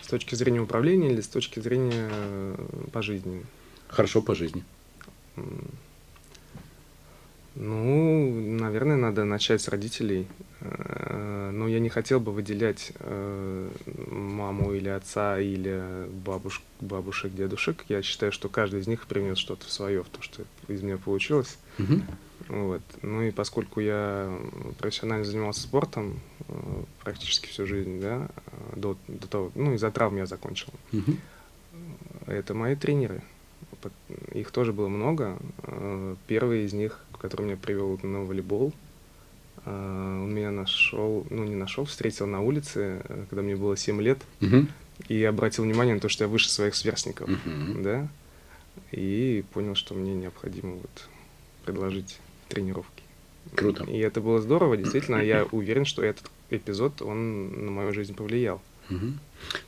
С 0.02 0.08
точки 0.08 0.36
зрения 0.36 0.60
управления 0.60 1.14
или 1.14 1.22
с 1.22 1.28
точки 1.30 1.62
зрения 1.62 2.10
э, 2.12 2.56
по 2.92 3.02
жизни? 3.02 3.46
Хорошо, 3.88 4.22
по 4.22 4.36
жизни. 4.36 4.66
Ну, 7.56 8.58
наверное, 8.60 8.98
надо 8.98 9.24
начать 9.24 9.62
с 9.62 9.70
родителей. 9.70 10.28
Э, 10.68 11.52
но 11.54 11.68
я 11.68 11.80
не 11.80 11.90
хотел 11.90 12.20
бы 12.20 12.32
выделять 12.32 12.92
э, 13.00 13.70
маму 14.10 14.74
или 14.74 14.90
отца, 14.90 15.40
или 15.40 16.08
бабуш, 16.10 16.62
бабушек, 16.82 17.34
дедушек. 17.34 17.86
Я 17.90 18.02
считаю, 18.02 18.32
что 18.32 18.50
каждый 18.50 18.80
из 18.82 18.88
них 18.88 19.06
принес 19.08 19.38
что-то 19.38 19.70
свое 19.72 20.04
в 20.04 20.10
то, 20.10 20.22
что 20.22 20.44
из 20.68 20.82
меня 20.82 20.98
получилось. 20.98 21.58
Угу. 21.80 22.02
Вот. 22.50 22.82
Ну 23.02 23.22
и 23.22 23.32
поскольку 23.32 23.80
я 23.80 24.32
профессионально 24.80 25.26
занимался 25.26 25.62
спортом 25.62 26.20
э, 26.48 26.54
практически 27.04 27.48
всю 27.48 27.66
жизнь, 27.66 28.02
да, 28.02 28.28
до, 28.76 28.98
до 29.08 29.28
того, 29.28 29.52
ну, 29.56 29.74
из-за 29.74 29.92
травм 29.92 30.18
я 30.18 30.26
закончил. 30.26 30.74
Угу. 30.94 31.16
Это 32.28 32.54
мои 32.54 32.76
тренеры. 32.76 33.22
Их 34.34 34.50
тоже 34.50 34.74
было 34.74 34.88
много. 34.88 35.38
Первый 36.28 36.66
из 36.66 36.74
них 36.74 37.06
который 37.26 37.48
меня 37.48 37.58
привел 37.58 38.00
на 38.04 38.24
волейбол. 38.24 38.72
А, 39.66 40.24
он 40.24 40.34
меня 40.34 40.52
нашел, 40.52 41.26
ну 41.30 41.44
не 41.44 41.56
нашел, 41.56 41.86
встретил 41.86 42.28
на 42.28 42.42
улице, 42.42 43.02
э, 43.04 43.26
когда 43.30 43.42
мне 43.42 43.56
было 43.56 43.78
7 43.78 44.02
лет, 44.02 44.20
uh-huh. 44.42 44.68
и 45.08 45.24
обратил 45.24 45.64
внимание 45.64 45.96
на 45.96 46.02
то, 46.02 46.10
что 46.10 46.24
я 46.24 46.28
выше 46.28 46.50
своих 46.50 46.76
сверстников, 46.76 47.30
uh-huh. 47.30 47.82
да, 47.82 48.08
и 48.92 49.44
понял, 49.54 49.76
что 49.76 49.94
мне 49.94 50.14
необходимо 50.14 50.76
вот 50.76 51.10
предложить 51.66 52.20
тренировки. 52.50 53.04
Круто. 53.54 53.84
И 53.86 53.98
это 53.98 54.22
было 54.22 54.42
здорово, 54.42 54.78
действительно, 54.78 55.18
я 55.18 55.46
уверен, 55.52 55.86
что 55.86 56.04
этот 56.04 56.30
эпизод, 56.50 57.02
он 57.02 57.66
на 57.66 57.72
мою 57.72 57.94
жизнь 57.94 58.16
повлиял. 58.16 58.62
Угу. 58.90 59.14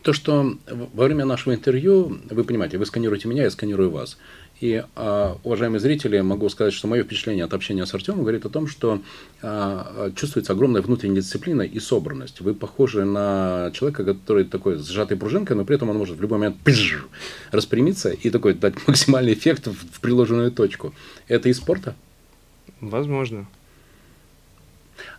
То, 0.03 0.13
что 0.13 0.57
во 0.93 1.05
время 1.05 1.25
нашего 1.25 1.53
интервью, 1.53 2.19
вы 2.29 2.43
понимаете, 2.43 2.77
вы 2.77 2.85
сканируете 2.85 3.27
меня, 3.27 3.43
я 3.43 3.51
сканирую 3.51 3.89
вас. 3.91 4.17
И, 4.59 4.83
а, 4.95 5.37
уважаемые 5.43 5.79
зрители, 5.79 6.19
могу 6.21 6.49
сказать, 6.49 6.73
что 6.73 6.87
мое 6.87 7.03
впечатление 7.03 7.45
от 7.45 7.53
общения 7.53 7.85
с 7.85 7.93
Артемом 7.93 8.21
говорит 8.21 8.45
о 8.45 8.49
том, 8.49 8.67
что 8.67 9.01
а, 9.43 10.11
чувствуется 10.15 10.53
огромная 10.53 10.81
внутренняя 10.81 11.21
дисциплина 11.21 11.61
и 11.61 11.79
собранность. 11.79 12.41
Вы 12.41 12.55
похожи 12.55 13.05
на 13.05 13.71
человека, 13.73 14.03
который 14.03 14.45
такой 14.45 14.77
сжатой 14.77 15.15
пружинкой, 15.15 15.55
но 15.55 15.63
при 15.63 15.75
этом 15.75 15.91
он 15.91 15.97
может 15.97 16.17
в 16.17 16.21
любой 16.21 16.39
момент 16.39 16.57
пизж, 16.63 17.03
распрямиться 17.51 18.09
и 18.09 18.31
такой 18.31 18.55
дать 18.55 18.75
максимальный 18.87 19.33
эффект 19.33 19.67
в, 19.67 19.73
в 19.73 19.99
приложенную 20.01 20.51
точку. 20.51 20.93
Это 21.27 21.49
из 21.49 21.57
спорта? 21.57 21.95
Возможно. 22.81 23.47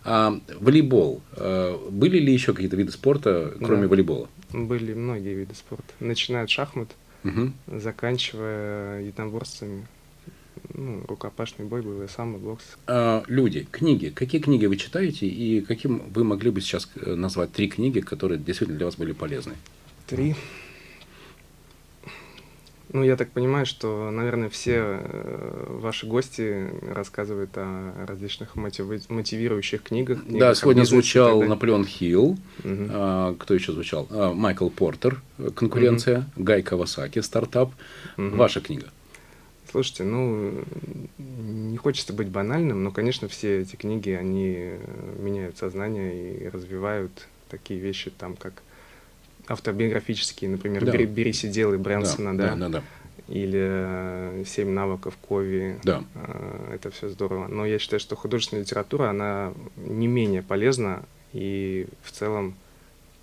А, 0.04 0.36
волейбол. 0.58 1.22
А, 1.36 1.78
были 1.90 2.18
ли 2.18 2.32
еще 2.32 2.54
какие-то 2.54 2.74
виды 2.74 2.90
спорта, 2.90 3.54
кроме 3.58 3.82
да. 3.82 3.88
волейбола? 3.88 4.28
Были 4.52 4.94
многие 4.94 5.34
виды 5.34 5.54
спорта. 5.54 5.92
Начиная 6.00 6.42
от 6.42 6.50
шахмат, 6.50 6.88
угу. 7.24 7.52
заканчивая 7.66 9.02
единоборствами. 9.02 9.86
Ну, 10.74 11.04
рукопашный 11.06 11.64
бой, 11.66 11.82
боевой 11.82 12.08
самый 12.08 12.40
бокс. 12.40 12.64
А, 12.86 13.22
люди, 13.26 13.66
книги. 13.70 14.08
Какие 14.08 14.40
книги 14.40 14.66
вы 14.66 14.76
читаете 14.76 15.26
и 15.26 15.60
каким 15.60 16.02
вы 16.10 16.24
могли 16.24 16.50
бы 16.50 16.60
сейчас 16.60 16.90
э, 16.96 17.14
назвать 17.14 17.52
три 17.52 17.68
книги, 17.68 18.00
которые 18.00 18.38
действительно 18.38 18.76
для 18.76 18.86
вас 18.86 18.96
были 18.96 19.12
полезны? 19.12 19.54
Три. 20.06 20.34
Ну, 22.90 23.02
я 23.02 23.16
так 23.16 23.30
понимаю, 23.30 23.66
что, 23.66 24.10
наверное, 24.10 24.48
все 24.48 25.00
э, 25.00 25.66
ваши 25.68 26.06
гости 26.06 26.70
рассказывают 26.90 27.50
о 27.56 28.06
различных 28.06 28.56
мотиви- 28.56 29.02
мотивирующих 29.08 29.82
книгах. 29.82 30.22
книгах 30.24 30.40
да, 30.40 30.54
сегодня 30.54 30.84
звучал 30.84 31.42
Наполеон 31.42 31.84
Хилл. 31.84 32.30
Угу. 32.30 32.38
А, 32.64 33.34
кто 33.38 33.52
еще 33.52 33.72
звучал? 33.72 34.06
А, 34.10 34.32
Майкл 34.32 34.70
Портер 34.70 35.20
«Конкуренция», 35.54 36.20
угу. 36.34 36.44
Гай 36.44 36.62
Кавасаки 36.62 37.18
«Стартап». 37.18 37.72
Угу. 38.16 38.36
Ваша 38.36 38.60
книга. 38.60 38.86
Слушайте, 39.70 40.04
ну, 40.04 40.64
не 41.18 41.76
хочется 41.76 42.14
быть 42.14 42.28
банальным, 42.28 42.84
но, 42.84 42.90
конечно, 42.90 43.28
все 43.28 43.60
эти 43.60 43.76
книги, 43.76 44.10
они 44.10 44.70
меняют 45.18 45.58
сознание 45.58 46.38
и 46.38 46.48
развивают 46.48 47.26
такие 47.50 47.78
вещи, 47.78 48.10
там, 48.10 48.34
как 48.34 48.62
автобиографические, 49.50 50.50
например, 50.50 50.84
да. 50.84 50.92
«Бери, 50.92 51.06
бери 51.06 51.32
сиделы» 51.32 51.78
Брэнсона, 51.78 52.36
да, 52.36 52.54
да, 52.54 52.56
да, 52.56 52.68
да, 52.68 52.82
или 53.28 53.60
э, 53.60 54.44
«Семь 54.46 54.70
навыков 54.70 55.16
Кови». 55.20 55.78
Да. 55.82 56.02
Э, 56.14 56.74
это 56.74 56.90
все 56.90 57.08
здорово. 57.08 57.46
Но 57.48 57.66
я 57.66 57.78
считаю, 57.78 58.00
что 58.00 58.16
художественная 58.16 58.64
литература, 58.64 59.10
она 59.10 59.52
не 59.76 60.06
менее 60.06 60.42
полезна 60.42 61.02
и 61.32 61.86
в 62.02 62.10
целом 62.10 62.54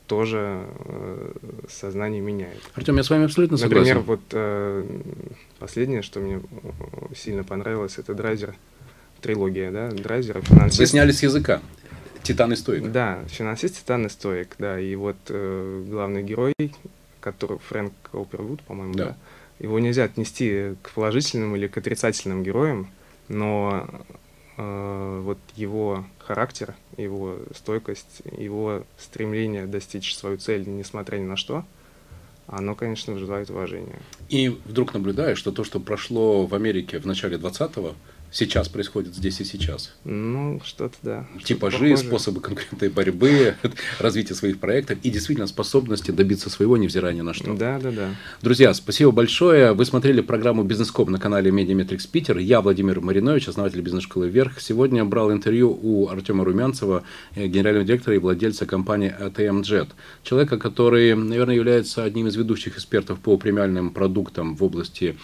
тоже 0.07 0.65
э, 0.85 1.31
сознание 1.69 2.21
меняет. 2.21 2.61
Артем, 2.75 2.97
я 2.97 3.03
с 3.03 3.09
вами 3.09 3.25
абсолютно 3.25 3.57
согласен. 3.57 3.95
Например, 3.95 4.03
вот 4.03 4.21
э, 4.31 4.85
последнее, 5.59 6.01
что 6.03 6.19
мне 6.19 6.41
сильно 7.15 7.43
понравилось, 7.43 7.97
это 7.97 8.13
Драйзер, 8.13 8.55
трилогия, 9.21 9.71
да, 9.71 9.89
Драйзера, 9.89 10.41
финансист. 10.41 10.79
Вы 10.79 10.85
сняли 10.85 11.11
с 11.11 11.23
языка. 11.23 11.61
Титан 12.25 12.53
и 12.53 12.55
Стоик. 12.55 12.91
Да, 12.91 13.23
финансист 13.27 13.77
Титан 13.77 14.07
и 14.07 14.09
Стоик, 14.09 14.55
да. 14.57 14.79
И 14.79 14.95
вот 14.95 15.15
э, 15.29 15.85
главный 15.88 16.23
герой, 16.23 16.53
который 17.19 17.59
Фрэнк 17.59 17.93
Опервуд, 18.13 18.61
по-моему, 18.63 18.95
да. 18.95 19.05
да. 19.05 19.17
Его 19.59 19.79
нельзя 19.79 20.05
отнести 20.05 20.73
к 20.81 20.89
положительным 20.91 21.55
или 21.55 21.67
к 21.67 21.77
отрицательным 21.77 22.43
героям, 22.43 22.89
но 23.27 23.88
э, 24.57 25.21
вот 25.23 25.38
его 25.55 26.05
характер, 26.17 26.73
его 26.97 27.38
стойкость, 27.55 28.23
его 28.38 28.84
стремление 28.97 29.67
достичь 29.67 30.15
свою 30.15 30.38
цель, 30.38 30.67
несмотря 30.67 31.17
ни 31.17 31.26
на 31.26 31.38
что, 31.38 31.63
оно, 32.47 32.76
конечно, 32.76 33.13
вызывает 33.13 33.49
уважение. 33.49 33.99
И 34.30 34.49
вдруг 34.49 34.93
наблюдаешь, 34.93 35.38
что 35.38 35.51
то, 35.51 35.63
что 35.63 35.80
прошло 35.80 36.45
в 36.45 36.53
Америке 36.55 36.99
в 36.99 37.05
начале 37.05 37.38
20-го, 37.38 37.95
сейчас 38.36 38.67
происходит 38.67 39.15
здесь 39.15 39.39
и 39.39 39.45
сейчас. 39.45 39.93
Ну, 40.03 40.61
что-то 40.65 40.95
да. 41.01 41.27
Типажи, 41.43 41.95
что 41.95 42.05
способы 42.05 42.41
конкурентной 42.41 42.89
борьбы, 42.89 43.55
развитие 43.99 44.36
своих 44.36 44.59
проектов 44.59 44.97
и 45.03 45.09
действительно 45.09 45.47
способности 45.47 46.11
добиться 46.11 46.49
своего, 46.49 46.75
невзирая 46.75 47.13
ни 47.13 47.21
на 47.21 47.33
что. 47.33 47.53
Да, 47.53 47.79
да, 47.79 47.91
да. 47.91 48.09
Друзья, 48.41 48.73
спасибо 48.73 49.11
большое. 49.11 49.71
Вы 49.71 49.86
смотрели 49.86 50.19
программу 50.19 50.63
«Бизнес-коп» 50.63 51.09
на 51.09 51.17
канале 51.17 51.49
Медиаметрикс 51.49 52.07
Питер. 52.07 52.38
Я 52.38 52.59
Владимир 52.59 52.99
Маринович, 52.99 53.47
основатель 53.47 53.79
бизнес-школы 53.79 54.27
«Вверх». 54.27 54.59
Сегодня 54.59 55.05
брал 55.05 55.31
интервью 55.31 55.71
у 55.81 56.09
Артема 56.09 56.43
Румянцева, 56.43 57.03
э, 57.36 57.47
генерального 57.47 57.86
директора 57.86 58.17
и 58.17 58.19
владельца 58.19 58.65
компании 58.65 59.15
ATM 59.17 59.61
Jet. 59.61 59.88
Человека, 60.23 60.57
который, 60.57 61.15
наверное, 61.15 61.55
является 61.55 62.03
одним 62.03 62.27
из 62.27 62.36
ведущих 62.36 62.75
экспертов 62.75 63.19
по 63.19 63.38
премиальным 63.38 63.91
продуктам 63.91 64.55
в 64.55 64.63
области 64.63 65.15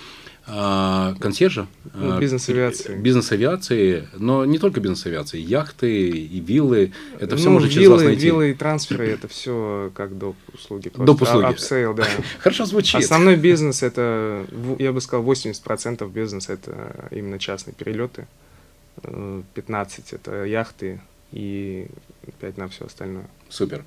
консьержа. 0.46 1.68
Ну, 1.94 2.20
бизнес 2.20 2.50
авиации. 2.50 2.96
Бизнес 2.96 3.32
авиации, 3.32 4.08
но 4.18 4.44
не 4.46 4.58
только 4.58 4.80
бизнес 4.80 5.06
авиации, 5.06 5.39
яхты 5.39 6.10
и 6.10 6.39
виллы. 6.39 6.92
Это 7.20 7.38
все 7.38 7.48
ну, 7.48 7.54
можно 7.54 7.70
через 7.70 7.84
виллы, 7.84 7.96
вас 7.96 8.04
найти. 8.04 8.26
Виллы 8.26 8.52
и 8.52 8.54
трансферы 8.54 9.08
это 9.08 9.28
все 9.28 9.92
как 9.96 10.18
доп. 10.18 10.36
услуги. 10.54 10.92
Доп. 10.96 11.22
услуги. 11.22 11.46
Upsell, 11.46 11.94
да. 11.94 12.08
Хорошо 12.39 12.66
звучит. 12.66 13.02
Основной 13.02 13.36
бизнес 13.36 13.84
это, 13.84 14.46
я 14.80 14.92
бы 14.92 15.02
сказал, 15.02 15.26
80% 15.26 16.12
бизнеса 16.12 16.54
это 16.54 17.08
именно 17.12 17.38
частные 17.38 17.74
перелеты. 17.74 18.28
15 19.54 20.14
это 20.14 20.44
яхты 20.44 21.02
и 21.32 21.88
5 22.40 22.58
на 22.58 22.68
все 22.68 22.86
остальное. 22.86 23.28
Супер. 23.50 23.84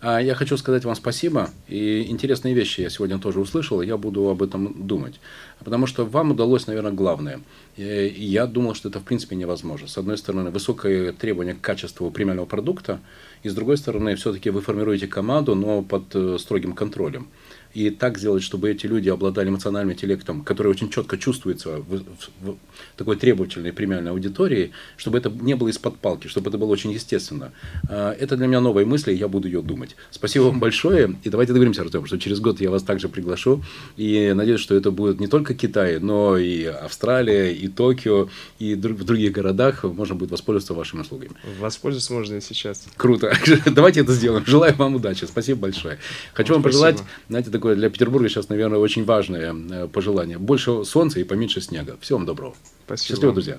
А 0.00 0.20
я 0.20 0.34
хочу 0.34 0.56
сказать 0.56 0.84
вам 0.84 0.94
спасибо. 0.94 1.50
И 1.68 2.06
интересные 2.08 2.54
вещи 2.54 2.80
я 2.80 2.90
сегодня 2.90 3.18
тоже 3.18 3.40
услышал, 3.40 3.82
я 3.82 3.96
буду 3.96 4.28
об 4.28 4.42
этом 4.42 4.86
думать. 4.86 5.20
Потому 5.58 5.86
что 5.86 6.04
вам 6.04 6.32
удалось, 6.32 6.66
наверное, 6.66 6.92
главное. 6.92 7.40
И 7.76 8.14
я 8.18 8.46
думал, 8.46 8.74
что 8.74 8.88
это 8.88 9.00
в 9.00 9.04
принципе 9.04 9.36
невозможно. 9.36 9.88
С 9.88 9.98
одной 9.98 10.18
стороны, 10.18 10.50
высокое 10.50 11.12
требование 11.12 11.54
к 11.54 11.60
качеству 11.60 12.10
премиального 12.10 12.46
продукта, 12.46 13.00
и 13.42 13.48
с 13.48 13.54
другой 13.54 13.76
стороны, 13.76 14.16
все-таки 14.16 14.50
вы 14.50 14.60
формируете 14.60 15.06
команду, 15.06 15.54
но 15.54 15.82
под 15.82 16.14
э, 16.14 16.38
строгим 16.38 16.72
контролем 16.72 17.28
и 17.74 17.90
так 17.90 18.18
сделать, 18.18 18.42
чтобы 18.42 18.70
эти 18.70 18.86
люди 18.86 19.08
обладали 19.08 19.48
эмоциональным 19.48 19.94
интеллектом, 19.94 20.42
который 20.42 20.68
очень 20.68 20.90
четко 20.90 21.18
чувствуется 21.18 21.78
в, 21.78 21.98
в, 21.98 22.04
в 22.40 22.56
такой 22.96 23.16
требовательной 23.16 23.72
премиальной 23.72 24.10
аудитории, 24.10 24.72
чтобы 24.96 25.18
это 25.18 25.30
не 25.30 25.54
было 25.54 25.68
из-под 25.68 25.98
палки, 25.98 26.28
чтобы 26.28 26.50
это 26.50 26.58
было 26.58 26.68
очень 26.68 26.92
естественно. 26.92 27.52
А, 27.88 28.12
это 28.12 28.36
для 28.36 28.46
меня 28.46 28.60
новая 28.60 28.84
мысль, 28.84 29.12
и 29.12 29.14
я 29.14 29.28
буду 29.28 29.48
ее 29.48 29.62
думать. 29.62 29.96
Спасибо 30.10 30.44
вам 30.44 30.60
большое, 30.60 31.16
и 31.22 31.28
давайте 31.28 31.52
договоримся, 31.52 31.82
Артем, 31.82 32.06
что 32.06 32.18
через 32.18 32.40
год 32.40 32.60
я 32.60 32.70
вас 32.70 32.82
также 32.82 33.08
приглашу, 33.08 33.62
и 33.96 34.32
надеюсь, 34.34 34.60
что 34.60 34.74
это 34.74 34.90
будет 34.90 35.20
не 35.20 35.26
только 35.26 35.54
Китай, 35.54 35.98
но 35.98 36.36
и 36.36 36.64
Австралия, 36.64 37.52
и 37.52 37.68
Токио, 37.68 38.28
и 38.58 38.74
в 38.74 39.04
других 39.04 39.32
городах 39.32 39.84
можно 39.84 40.14
будет 40.14 40.30
воспользоваться 40.30 40.74
вашими 40.74 41.02
услугами. 41.02 41.32
Воспользоваться 41.58 42.12
можно 42.12 42.36
и 42.36 42.40
сейчас. 42.40 42.86
Круто. 42.96 43.32
Давайте 43.66 44.00
это 44.00 44.12
сделаем. 44.12 44.44
Желаю 44.46 44.74
вам 44.76 44.94
удачи. 44.94 45.24
Спасибо 45.24 45.60
большое. 45.60 45.98
Хочу 46.32 46.54
вам, 46.54 46.62
вам 46.62 46.70
пожелать, 46.70 47.02
знаете, 47.28 47.50
такое 47.58 47.74
для 47.74 47.90
Петербурга 47.90 48.28
сейчас, 48.28 48.48
наверное, 48.48 48.78
очень 48.78 49.04
важное 49.04 49.54
э, 49.54 49.88
пожелание. 49.88 50.38
Больше 50.38 50.84
солнца 50.84 51.18
и 51.20 51.24
поменьше 51.24 51.60
снега. 51.60 51.96
Всего 52.00 52.18
вам 52.18 52.26
доброго. 52.26 52.54
Спасибо. 52.86 53.08
Счастливо, 53.08 53.32
друзья. 53.32 53.58